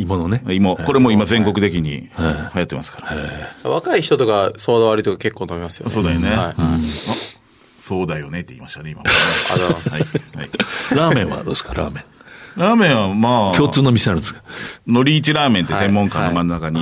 [0.00, 0.42] 芋のね。
[0.48, 0.76] 芋。
[0.76, 2.10] これも今全国的に流
[2.54, 3.02] 行ってますか
[3.64, 3.70] ら。
[3.70, 5.92] 若い人とかソーダ割りとか結構飲みますよね。
[5.92, 6.34] そうだよね。
[7.82, 9.02] そうだよねって言いましたね、今。
[9.02, 10.24] ありがとうございます。
[10.94, 12.04] ラーメンはどうですか、ラーメン。
[12.56, 13.56] ラーメンはまあ。
[13.56, 14.42] 共通の店あるんですか？
[14.86, 16.80] のり市ラーメンって天文館の真ん中に、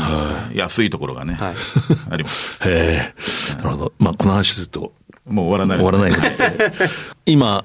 [0.55, 2.62] 安いところがね、あります。
[2.69, 3.14] へ
[3.53, 3.57] え。
[3.57, 3.93] なるほど。
[3.99, 4.93] まあ、この話すると。
[5.27, 5.79] もう終わらない。
[5.79, 6.73] 終わらないで。
[7.27, 7.64] 今、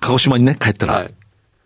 [0.00, 1.06] 鹿児島にね、帰ったら、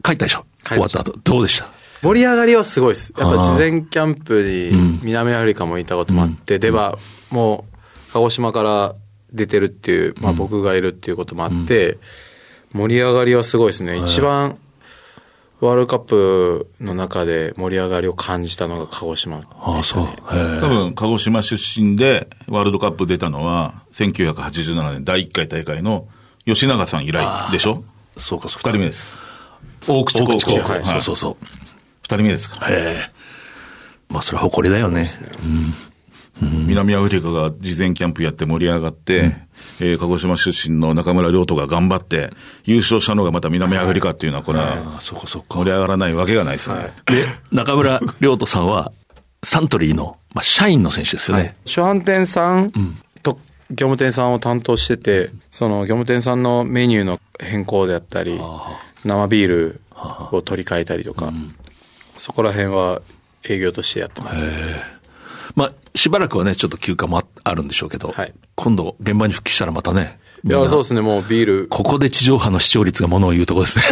[0.04, 0.44] 帰ったでしょ？
[0.66, 1.12] 終わった後。
[1.24, 1.68] どうでした？
[2.02, 3.12] 盛り上がりはすごいです。
[3.16, 6.98] やっぱ事前キャンプに南アフリカもいたこともあって、では、
[7.30, 8.94] もう、鹿児島から
[9.32, 11.98] 出てるっていう、まあ僕がいるっていうこともあって、
[12.72, 13.96] 盛り上がりはすごいですね。
[13.96, 14.58] 一番、
[15.60, 20.06] ワールドカップの中で盛り上がりを感じたのが鹿児島、ね、ああ、そう。
[20.06, 26.06] 多分、鹿児島出身でワールドカップ出たのは、1987年第1回大会の
[26.44, 27.82] 吉永さん以来でしょ？
[28.16, 28.70] そうか、そうか。
[28.70, 29.18] 二人目です。
[29.88, 30.60] 大口高校。
[30.60, 31.36] はい、そうそうそう。
[32.08, 32.70] 二人目ですから。
[32.70, 33.10] へえ。
[34.08, 35.06] まあ、それは誇りだよね。
[36.40, 39.26] うん、南アフリカが事前キャンプやって盛り上がって、うん、
[39.80, 42.30] えー、鹿児島出身の中村亮斗が頑張って、
[42.64, 46.94] 優勝したのがまた南アフリカっていうのは、これは、盛り上がらないわけがないですね。
[47.06, 48.90] で、中村亮斗さんは、
[49.42, 51.42] サントリーの、まあ、社員の選手ですよね。
[51.42, 52.72] はい、初販店さん
[53.22, 53.38] と
[53.70, 58.40] 業務店さんを担当してて、その業務店さんのメニューの変更であったり、
[59.04, 59.80] 生ビール
[60.32, 61.54] を取り替えたりとか、うん
[62.18, 63.00] そこら辺は
[63.44, 64.44] 営業としてやってます。
[65.54, 70.20] まあ、しばらくはね、ちょっと休暇もあるんでしょうけど、はい、今度現場に復帰したらまたね。
[70.44, 71.68] いや、そうですね、もうビール。
[71.68, 73.84] ここで地上波の視聴率がものを言うところですね。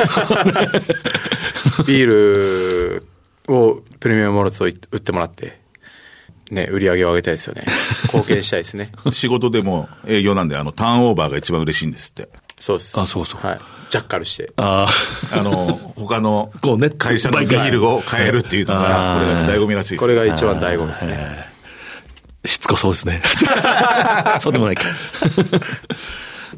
[1.86, 3.06] ビール
[3.48, 5.60] を、プレミアムモルツを売ってもらって、
[6.50, 7.64] ね、売り上げを上げたいですよね。
[8.04, 8.92] 貢献したいですね。
[9.12, 12.28] 仕事でも営業なんで、あの、ターンオーバーが一番嬉しいんですって。
[12.58, 12.98] そうです。
[12.98, 13.46] あ、そうそう。
[13.46, 13.58] はい。
[13.90, 14.52] ジャッカルして。
[14.56, 14.86] あ
[15.32, 15.38] あ。
[15.38, 16.50] あの、他の
[16.98, 20.00] 会社のビールを買えるっていうのが、これが醍醐味らしいです。
[20.00, 21.46] これが一番醍醐味ですね。
[22.44, 23.22] しつこそうですね。
[24.40, 24.84] そうでもないか。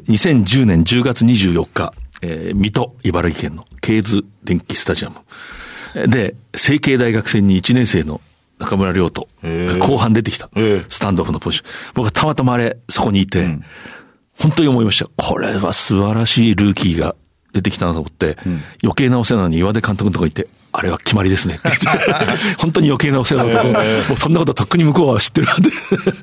[0.07, 6.07] 2010年10月24日、えー、水戸、茨城県のケーズ電気スタジアム。
[6.07, 8.21] で、成蹊大学戦に1年生の
[8.59, 10.49] 中村亮斗が後半出てきた。
[10.89, 11.69] スタンドオフのポジション。
[11.95, 13.65] 僕はたまたまあれ、そこにいて、うん
[14.39, 15.09] 本当に思いました。
[15.17, 17.15] これは素晴らしいルーキーが
[17.53, 21.59] 出てきたなと思って、うん、余計なお世話なのに岩出監督のとこ行って、あれは決まりですね。
[22.57, 23.79] 本当に余計なお世話だと、も
[24.13, 25.71] うそんなこととっくに向こうは知ってるんで、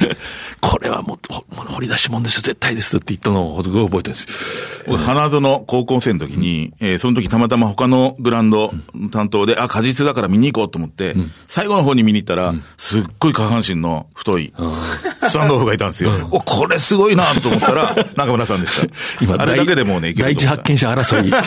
[0.60, 4.96] これはもう、掘り出し物ですよ、絶対ですって言ったのをすごい覚えてるんですよ。
[4.96, 8.72] 花園高校生の時に、うん、えー、その時たまたま他のグランド
[9.10, 14.52] 担当で、あ、果実だから見に行こうと思って、うん、最後の方に見に行ったら、うん、すっごい下半身の太い、
[15.22, 16.28] スタンドオフがいたんですよ。
[16.30, 18.86] お、これすごいなと思ったら、中村さんでした。
[19.20, 21.42] 今、あれだけでもうね、第一発見者争い、今、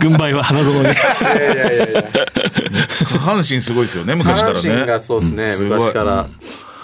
[0.00, 0.82] 軍配は花園に。
[0.82, 1.99] いやいやいや。
[3.06, 4.60] 下半身すごいですよね、昔からね。
[4.60, 6.28] 下半身がそうですね、昔から。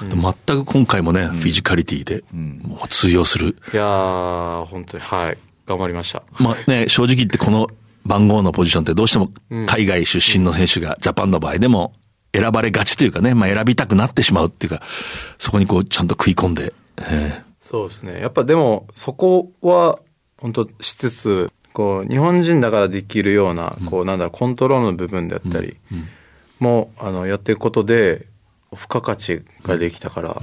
[0.00, 3.56] 全く今回もね、フィジカリティで、もう通用する。
[3.72, 5.38] いやー、本当に、はい。
[5.66, 6.22] 頑張りました。
[6.38, 7.68] まあね、正直言ってこの
[8.04, 9.28] 番号のポジションってどうしても
[9.66, 11.92] 海外出身の選手がジャパンの場合でも
[12.32, 14.82] 選ばれがちというかね、まあ選びたくなってしまうっていうか、
[15.38, 16.72] そこにこうちゃんと食い込んで。
[16.98, 18.20] えー、そうですね。
[18.20, 19.98] やっぱでも、そこは、
[20.38, 25.76] 本当しつつ、こう、日本人だからできるような、こう、なんだろう、コントロールの部分であったり、
[26.58, 28.28] も、あの、やっていくことで、
[28.72, 30.40] 付加価値ができたから、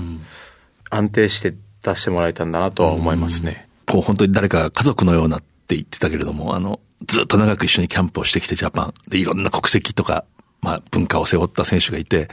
[0.91, 3.67] 安定して出してもらえたんだなとは思いますね。
[3.87, 10.25] こう、本当に誰か家族のようなって言ってたけれども、あの、ずっと長く一緒にキャンプをしてきてジャパンでいろんな国籍とか、
[10.61, 12.29] まあ文化を背負った選手がいて、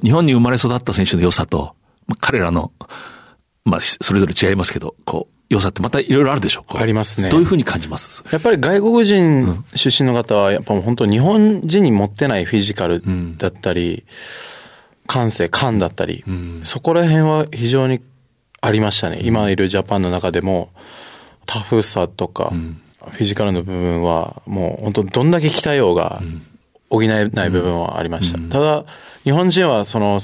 [0.00, 1.74] 日本に生まれ育った選手の良さと、
[2.06, 2.70] まあ、彼らの、
[3.64, 6.64] まあそれぞれ違いますけど、こう、良さってまたいろいろあるでしょ？
[6.68, 6.78] う。
[6.78, 7.28] ありますね。
[7.28, 8.24] どういうふうに感じます？
[8.32, 13.02] やっぱり外国人出身の方は、やっぱ本当日本人に持ってないフィジカル
[13.36, 14.04] だったり、
[15.06, 16.24] 感性、感だったり、
[16.64, 18.00] そこら辺は非常に
[18.60, 19.20] ありましたね。
[19.22, 20.70] 今いるジャパンの中でも、
[21.44, 22.52] タフさとか、
[23.10, 26.22] フィジカルの部分は、もう本当どんだけ鍛えようが、
[26.88, 28.38] 補えない部分はありました。
[28.52, 28.84] ただ、
[29.24, 30.20] 日本人はその、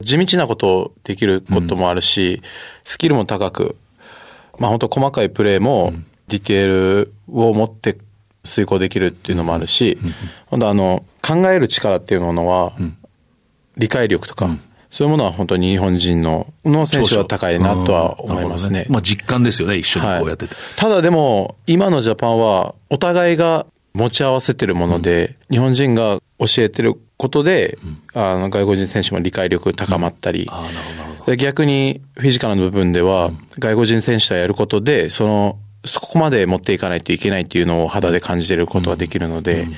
[0.00, 2.42] 地道なことをできることもあるし、
[2.82, 3.76] スキルも高く、
[4.58, 5.92] まあ本当細かいプレーも
[6.28, 7.98] ディテールを持って
[8.44, 9.98] 遂行できるっていうのもあるし、
[10.46, 12.72] 本当あの、考える力っていうものは、
[13.76, 14.48] 理解力とか、
[14.90, 18.80] そういうものは本当に日本人の、の選手は高いなとは思いますね。
[18.80, 18.86] ね。
[18.88, 20.54] まあ実感ですよね、一緒にこうやってて。
[20.54, 27.78] はい、ただでも、今のジャパンは、お互いが持ち合わせてるもので、うん、日本人が教えてることで、
[28.14, 39.68] うん、あの外国人選手も理解力高まったり、うん、逆にフィジカルの部分では、外国人選手とやることで、その、そこまで持っていかないといけないっていうのを肌で感じてることができるので、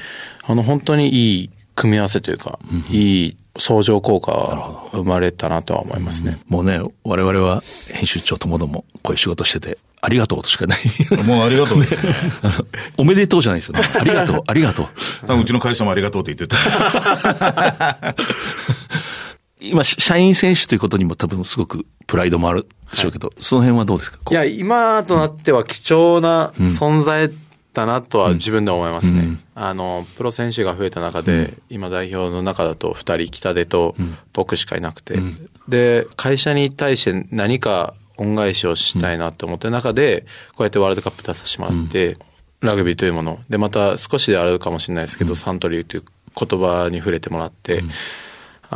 [0.43, 2.59] あの本当にいい組み合わせというか、
[2.91, 6.39] いい相乗効果が生まれたなとは思いますね。
[6.49, 10.81] もうね、我々は編集長ともどもこういう仕事してて、ありがとうとしかない。
[11.25, 12.13] もうありがとうですね。
[12.99, 13.85] おめでとうじゃないですよね。
[13.99, 14.89] ありがとう、ありがと
[15.29, 15.41] う。
[15.41, 18.15] うちの会社もありがとうって言ってた。
[19.61, 24.19] 今、社員選手ということにも多分すごくプライドもあるでしょうけど、はい、その辺はどうですか？
[24.31, 27.31] いや、今となっては貴重な存在
[27.73, 29.21] だなとは自分で思いますね。
[29.21, 33.95] うん、あの、プロ選手が増えた中で、うん、今代表の中だと2人、北出と
[34.33, 42.17] 僕しかいなくて、うん、で、会社に対して何か恩返しをしたいなと思ってる中で、こうやってワールドカップ出させてもらって、
[42.61, 46.05] ラグビーというもの、で、また少しであるかもしれないですけど、サントリーという
[46.37, 47.83] 言葉に触れてもらって、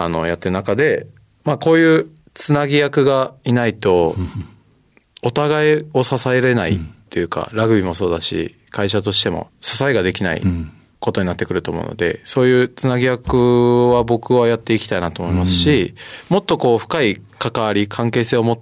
[0.01, 1.07] あの、やってる中で、
[1.45, 4.15] まあこういうつなぎ役がいないと、
[5.23, 6.79] お互いを支えれないっ
[7.11, 10.43] ていうか、ラグビーもそうだし、会社としても支えができない
[11.01, 15.95] ことになってくると思うので、そういうつなぎ役は僕はやっていきたいなと思いますし、
[16.29, 18.59] もっとこう深い関わり、関係性を持っ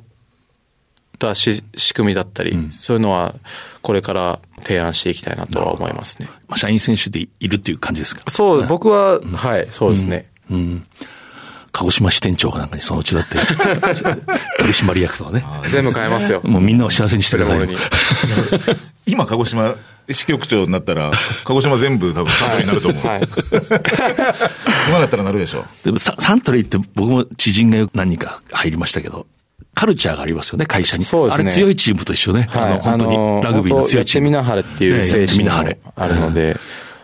[1.18, 3.34] たし仕組みだったり、うん、そういうのは
[3.82, 6.28] これから提案していきたいなとは思いますね。
[6.48, 8.22] まあ、社員選手でいるっていう感じですか？
[8.30, 10.30] そう、僕は、うん、はい、そうですね。
[10.50, 10.86] うん、うん
[11.76, 13.36] 鹿児島支店長かなんかにそのうちだって、
[14.58, 15.44] 取締役とかね。
[15.68, 16.40] 全部変えますよ。
[16.42, 17.68] もうみんなを幸せにしてください。
[19.06, 19.74] 今、鹿児島
[20.10, 21.12] 支局長になったら、
[21.44, 23.06] 鹿児島全部多分サントリーになると思う。
[23.06, 23.20] はい。
[24.88, 25.66] 今だったらなるでしょ。
[25.84, 29.26] でもササントリーって僕も知人が何人か入りましたけど、
[29.74, 31.04] カルチャーがありますよね、会社に。
[31.04, 31.44] そうですね。
[31.44, 32.48] あれ強いチームと一緒ね。
[32.50, 34.30] はい、あの、本当にラグビーの強いチーム。
[34.30, 35.58] やってみなはれっていう精神が
[35.94, 36.56] あるので、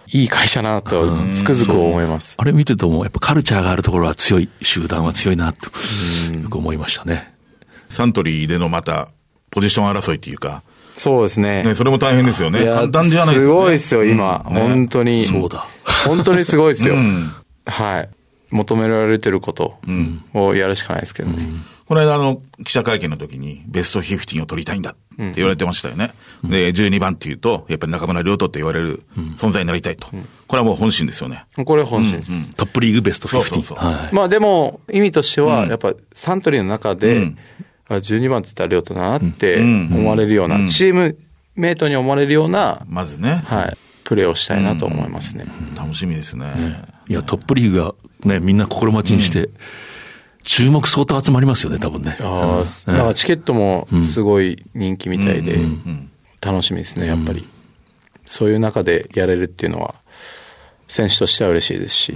[0.08, 2.36] いい会社なと、つくづく思います。
[2.38, 5.70] あれ見てても、やっぱカルチャーがあるところは強い、集団は強いなと、
[6.38, 7.34] よく思いましたね。
[7.88, 9.08] サントリーでのまた、
[9.50, 10.62] ポジション争いっていうか、
[10.94, 11.62] そうですね。
[11.64, 12.64] ね、それも大変ですよね。
[12.64, 14.44] 簡単じゃないですすごいですよ、今。
[14.46, 15.24] うんね、本当に。
[15.24, 15.66] そうだ。
[16.06, 16.94] 本当にすごいですよ。
[16.94, 17.32] うん、
[17.64, 18.08] はい。
[18.50, 19.78] 求められてること
[20.34, 21.36] をやるしかないですけどね。
[21.38, 26.14] うんこの間あの、記者会見の時に、ベスト15を取りたいんだって言われてましたよね。
[26.42, 29.02] うん、で、12番っていうと、やっぱり中村亮斗って言われる
[29.36, 30.08] 存在になりたいと。
[30.10, 31.44] うん、これはもう本心ですよね。
[31.66, 32.44] これは本心です、うんうん。
[32.54, 33.30] トップリーグベスト15。
[33.30, 37.38] そうそうそうはい、まあでも、意味としては、やっぱサントリーの中で、うん、
[37.90, 41.18] 12番って言ったら亮斗だなって思われるような、チーム
[41.56, 43.42] メイトに思われるような、まずね。
[43.44, 43.76] はい。
[44.04, 45.44] プレーをしたいなと思いますね。
[45.76, 46.52] 楽しみですね。
[47.06, 49.50] いや、トップリーグがね、みんな心待ちにして、
[50.42, 52.16] 注目相当集まりますよね、多分ね。
[52.20, 55.56] ああ、だからチケットもすごい人気みたいで、
[56.40, 57.46] 楽しみですね、やっぱり。
[58.26, 59.94] そういう中でやれるっていうのは、
[60.88, 62.14] 選手としては嬉しいですし、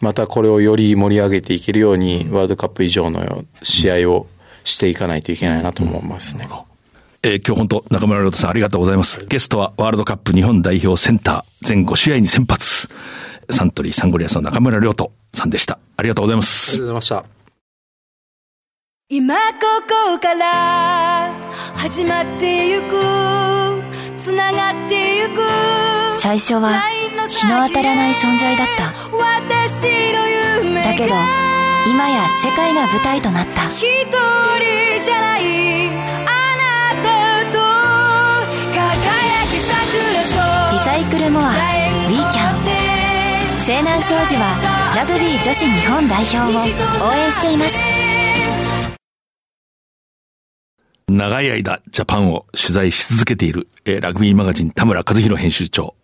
[0.00, 4.26] またこれをより盛り上げていけるように、ワールドカップ以上の試合を
[4.64, 6.46] していかないといけないなと思いますね。
[7.24, 9.18] えー、今日本当中村亮太さんありがとうございます。
[9.28, 12.88] ゲストはワールドカップ日本代表センター全5試合に先発。
[13.52, 15.78] サントリーサンゴリアスの中村亮太さんでした。
[15.96, 16.72] ありがとうございます。
[16.72, 17.42] ありがとうございました。
[19.08, 21.30] 今ここから
[21.76, 22.98] 始まってゆく
[24.16, 25.42] つながってゆく
[26.18, 26.80] 最初は
[27.28, 28.84] 日の当たらない存在だった
[30.88, 31.14] だけど
[31.90, 35.92] 今や世界が舞台となった一人じゃないあ
[36.56, 37.58] なたと
[38.72, 40.38] 輝き桜そ
[40.70, 41.71] うリサイクルモア
[43.64, 47.74] 西南商事はラグビー女子日本代表を応援しています
[51.06, 55.94] 長い間ジャパンを取材し続けている、えー、ラグビーマガジン田村和弘編集長。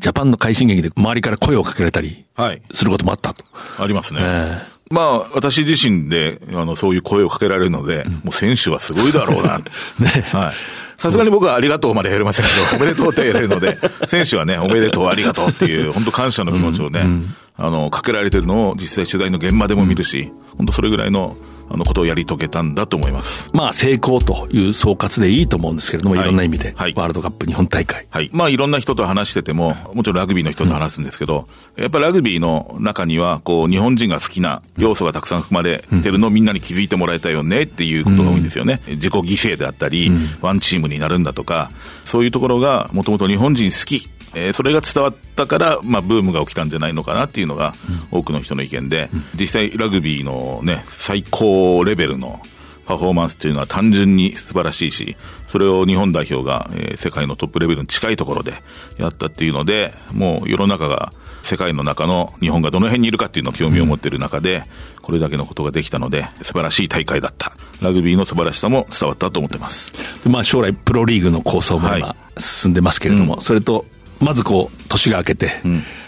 [0.00, 2.26] ジャパンの快進撃で周りから声をかけられたり、
[2.72, 3.44] することもあったと。
[3.52, 4.20] はい、ありますね。
[4.20, 9.58] えーまあ、私自身で、あの、そういう声をかけられるので、うん、もう選手はすごいだろうな。
[10.00, 10.24] ね。
[10.32, 10.54] はい。
[10.98, 13.78] さすがに僕はありがとうまでやりませんけど、 おめでとうってやれるので、
[14.08, 17.06] 選手はね、おめでとう、ありがとうっていう、本当感謝の気持ちをね、うん。
[17.06, 21.36] うん、あの、かけられてるのを実際取材の現場でも見るし、本当それぐらいの
[21.70, 23.50] あのことをやり遂げたんだと思います。
[23.52, 28.06] まあ成功という総括でいいと思うんですけれども、はい、いろんな意味で、はい、ワールドカップ日本大会。
[28.10, 28.30] はい。
[28.32, 31.46] まあいろんな人と話してても、もちろんラグビーの人と話すんですけど、
[31.76, 38.80] うん、やっぱりラグビーの中には、こう、日本人が好きな要素がたくさん含まれてるのをみんなに気づいてもらいたいよねっていうことが多いんですよね。
[38.88, 41.70] うん、自己犠牲であったり、うん、ワンチームになるんだとか、
[42.04, 47.74] そういうところがもともと日本人好きえー、それが伝わったから、まあ、ブームが起きたんじゃないのかなっていうのが、
[48.10, 52.40] 多くの人の意見で、実際、ラグビーのね、最高レベルの
[52.88, 55.16] パフォーマンスっていうのは単純に素晴らしいし、
[55.46, 58.54] それを日本代表が、えー、世界のトップレベルに近いところで
[58.96, 61.12] やったっていうので、もう世の中が、
[61.42, 64.64] 世界の中の日本がどの辺にいるかっていうのを興味を持っている中で、
[65.02, 67.52] これだけのことができたので、素晴らしい大会だった。
[67.82, 69.92] ラグビーの素晴らしさも伝わったと思ってます。
[70.26, 73.84] まあ将来プロリーグの構想も今進んでますけれども、はいうん、それと
[74.20, 75.50] まずこう、年が明けて、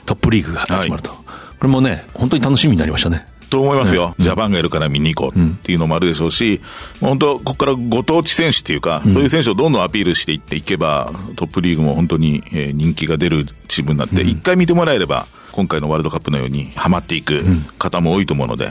[0.07, 1.11] トップリーグが始まると。
[1.11, 1.19] はい、
[1.59, 3.27] これもね、本当に楽しみになりましたね。
[3.51, 6.61] と思いますよ、ジャパンがいるから見に行こうっていうのもあるでしょうし、
[7.03, 12.43] うん、本当、ここからご当地選手っていうか、そういう選手をどんどんアピールしていっていけば、トップリーグも本当に
[12.75, 17.43] 人気が出るチームになって、一、回見てもらえれば、今回のワールドカップのようにはまっていく
[17.79, 18.71] 方も多いと思うので、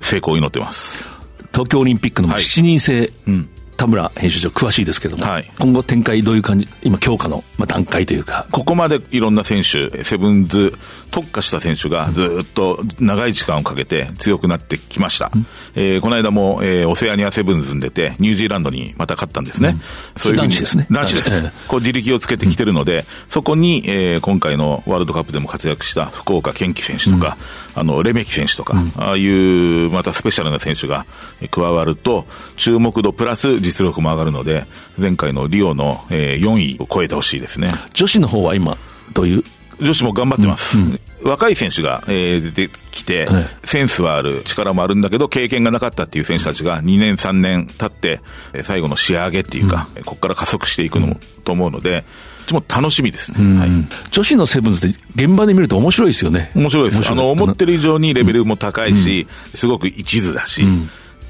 [0.00, 1.06] 成功を祈ってます。
[1.52, 8.46] 東京オリンピックの7人制、はいうん田村編集長詳しいですけれども、はい、今後展開どういう感じ、今強化の、まあ、段階というか。
[8.50, 10.74] ここまでいろんな選手、セブンズ
[11.10, 15.30] 特化した選手がずっと長い時間をかけて強くなってきました。
[15.34, 15.46] うん、
[15.76, 19.68] えー、この間も、えー、オセアニアセブンズに出て、ニュージーランドにまた勝ったんですね。
[19.68, 19.80] うん、
[20.16, 20.86] そういう男子ですね。
[20.90, 21.44] 男子です。
[21.68, 27.36] こう自力をつけてきてるので、うん、そこに、えー、今回のワールドカップでも活躍した福岡健貴選手とか、
[27.74, 31.06] あの、レメキ選手とか、ああいうまたスペシャルな選手が
[31.50, 37.72] 加わると、注目度プラス実力も上がるので、前回のリオの、えー、4位を超えてほしいですね。
[37.92, 38.78] 女子の方は今、
[39.12, 39.44] どういう？
[39.80, 40.78] 女子も頑張ってます。
[40.78, 41.00] うんうん。
[41.30, 43.26] 若い選手が、えー、出てきて、
[43.64, 48.20] センスはある、力もあるんだけど、経験がなかったっていう選手たちが2年、3年経って、
[48.62, 52.04] 最後の仕上げっていうか、うん、ここから加速していくのも、と思うので、
[52.52, 53.70] も楽しみですね、はい、
[54.10, 56.50] 女子のセブンズって現場で見ると面白いですよね。
[56.54, 57.10] 面白いです。
[57.10, 60.62] あの、思ってる以上にレベルも高いし、すごく一途だし、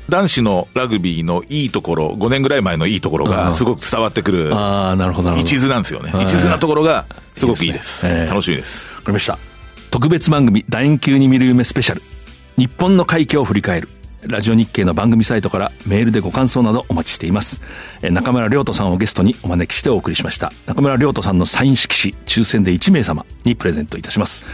[0.09, 4.55] 男子のラグビーのいいところ、5年ぐらい前のいいところがすごく伝わってくる。
[4.55, 6.13] ああ、なるほど、一途なんですよね。
[6.23, 8.07] 一途なところがすごくいいです。
[8.29, 8.93] 楽しみです。
[8.93, 9.39] わかりました。
[9.91, 12.03] 特別番組、楕円球に見る夢スペシャル。
[12.57, 13.89] 日本の快挙を振り返る。
[14.27, 17.61] ラジオ日経の番組サイトからメールでご感想などお待ちしています。
[18.03, 20.53] 中村亮斗さんをゲストにお招きしてお送りしました。
[20.67, 24.47] 中村亮斗さんのサイン色紙、抽選で1名様にプレゼントいたします。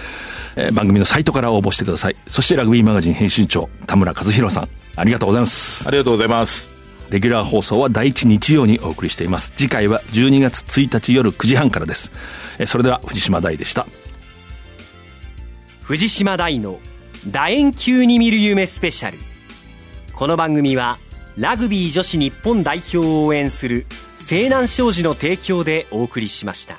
[0.72, 2.16] 番組のサイトから応募してください。
[2.26, 5.88] そしてラグビーマガジン編集長、田村和弘さん、ありがとうございます。
[5.88, 6.70] ありがとうございます。
[7.10, 9.52] レギュラー放送は第一日曜にお送りしています。
[9.56, 12.12] 次回は12月1日夜9時半からです。
[12.66, 13.86] それでは藤島大でした。
[15.82, 16.78] 藤島大の
[17.28, 19.18] 楕円球に見る夢スペシャル。
[20.14, 20.98] この番組は
[21.36, 23.86] ラグビー女子日本代表を応援する
[24.18, 26.78] 西南商事の提供でお送りしました。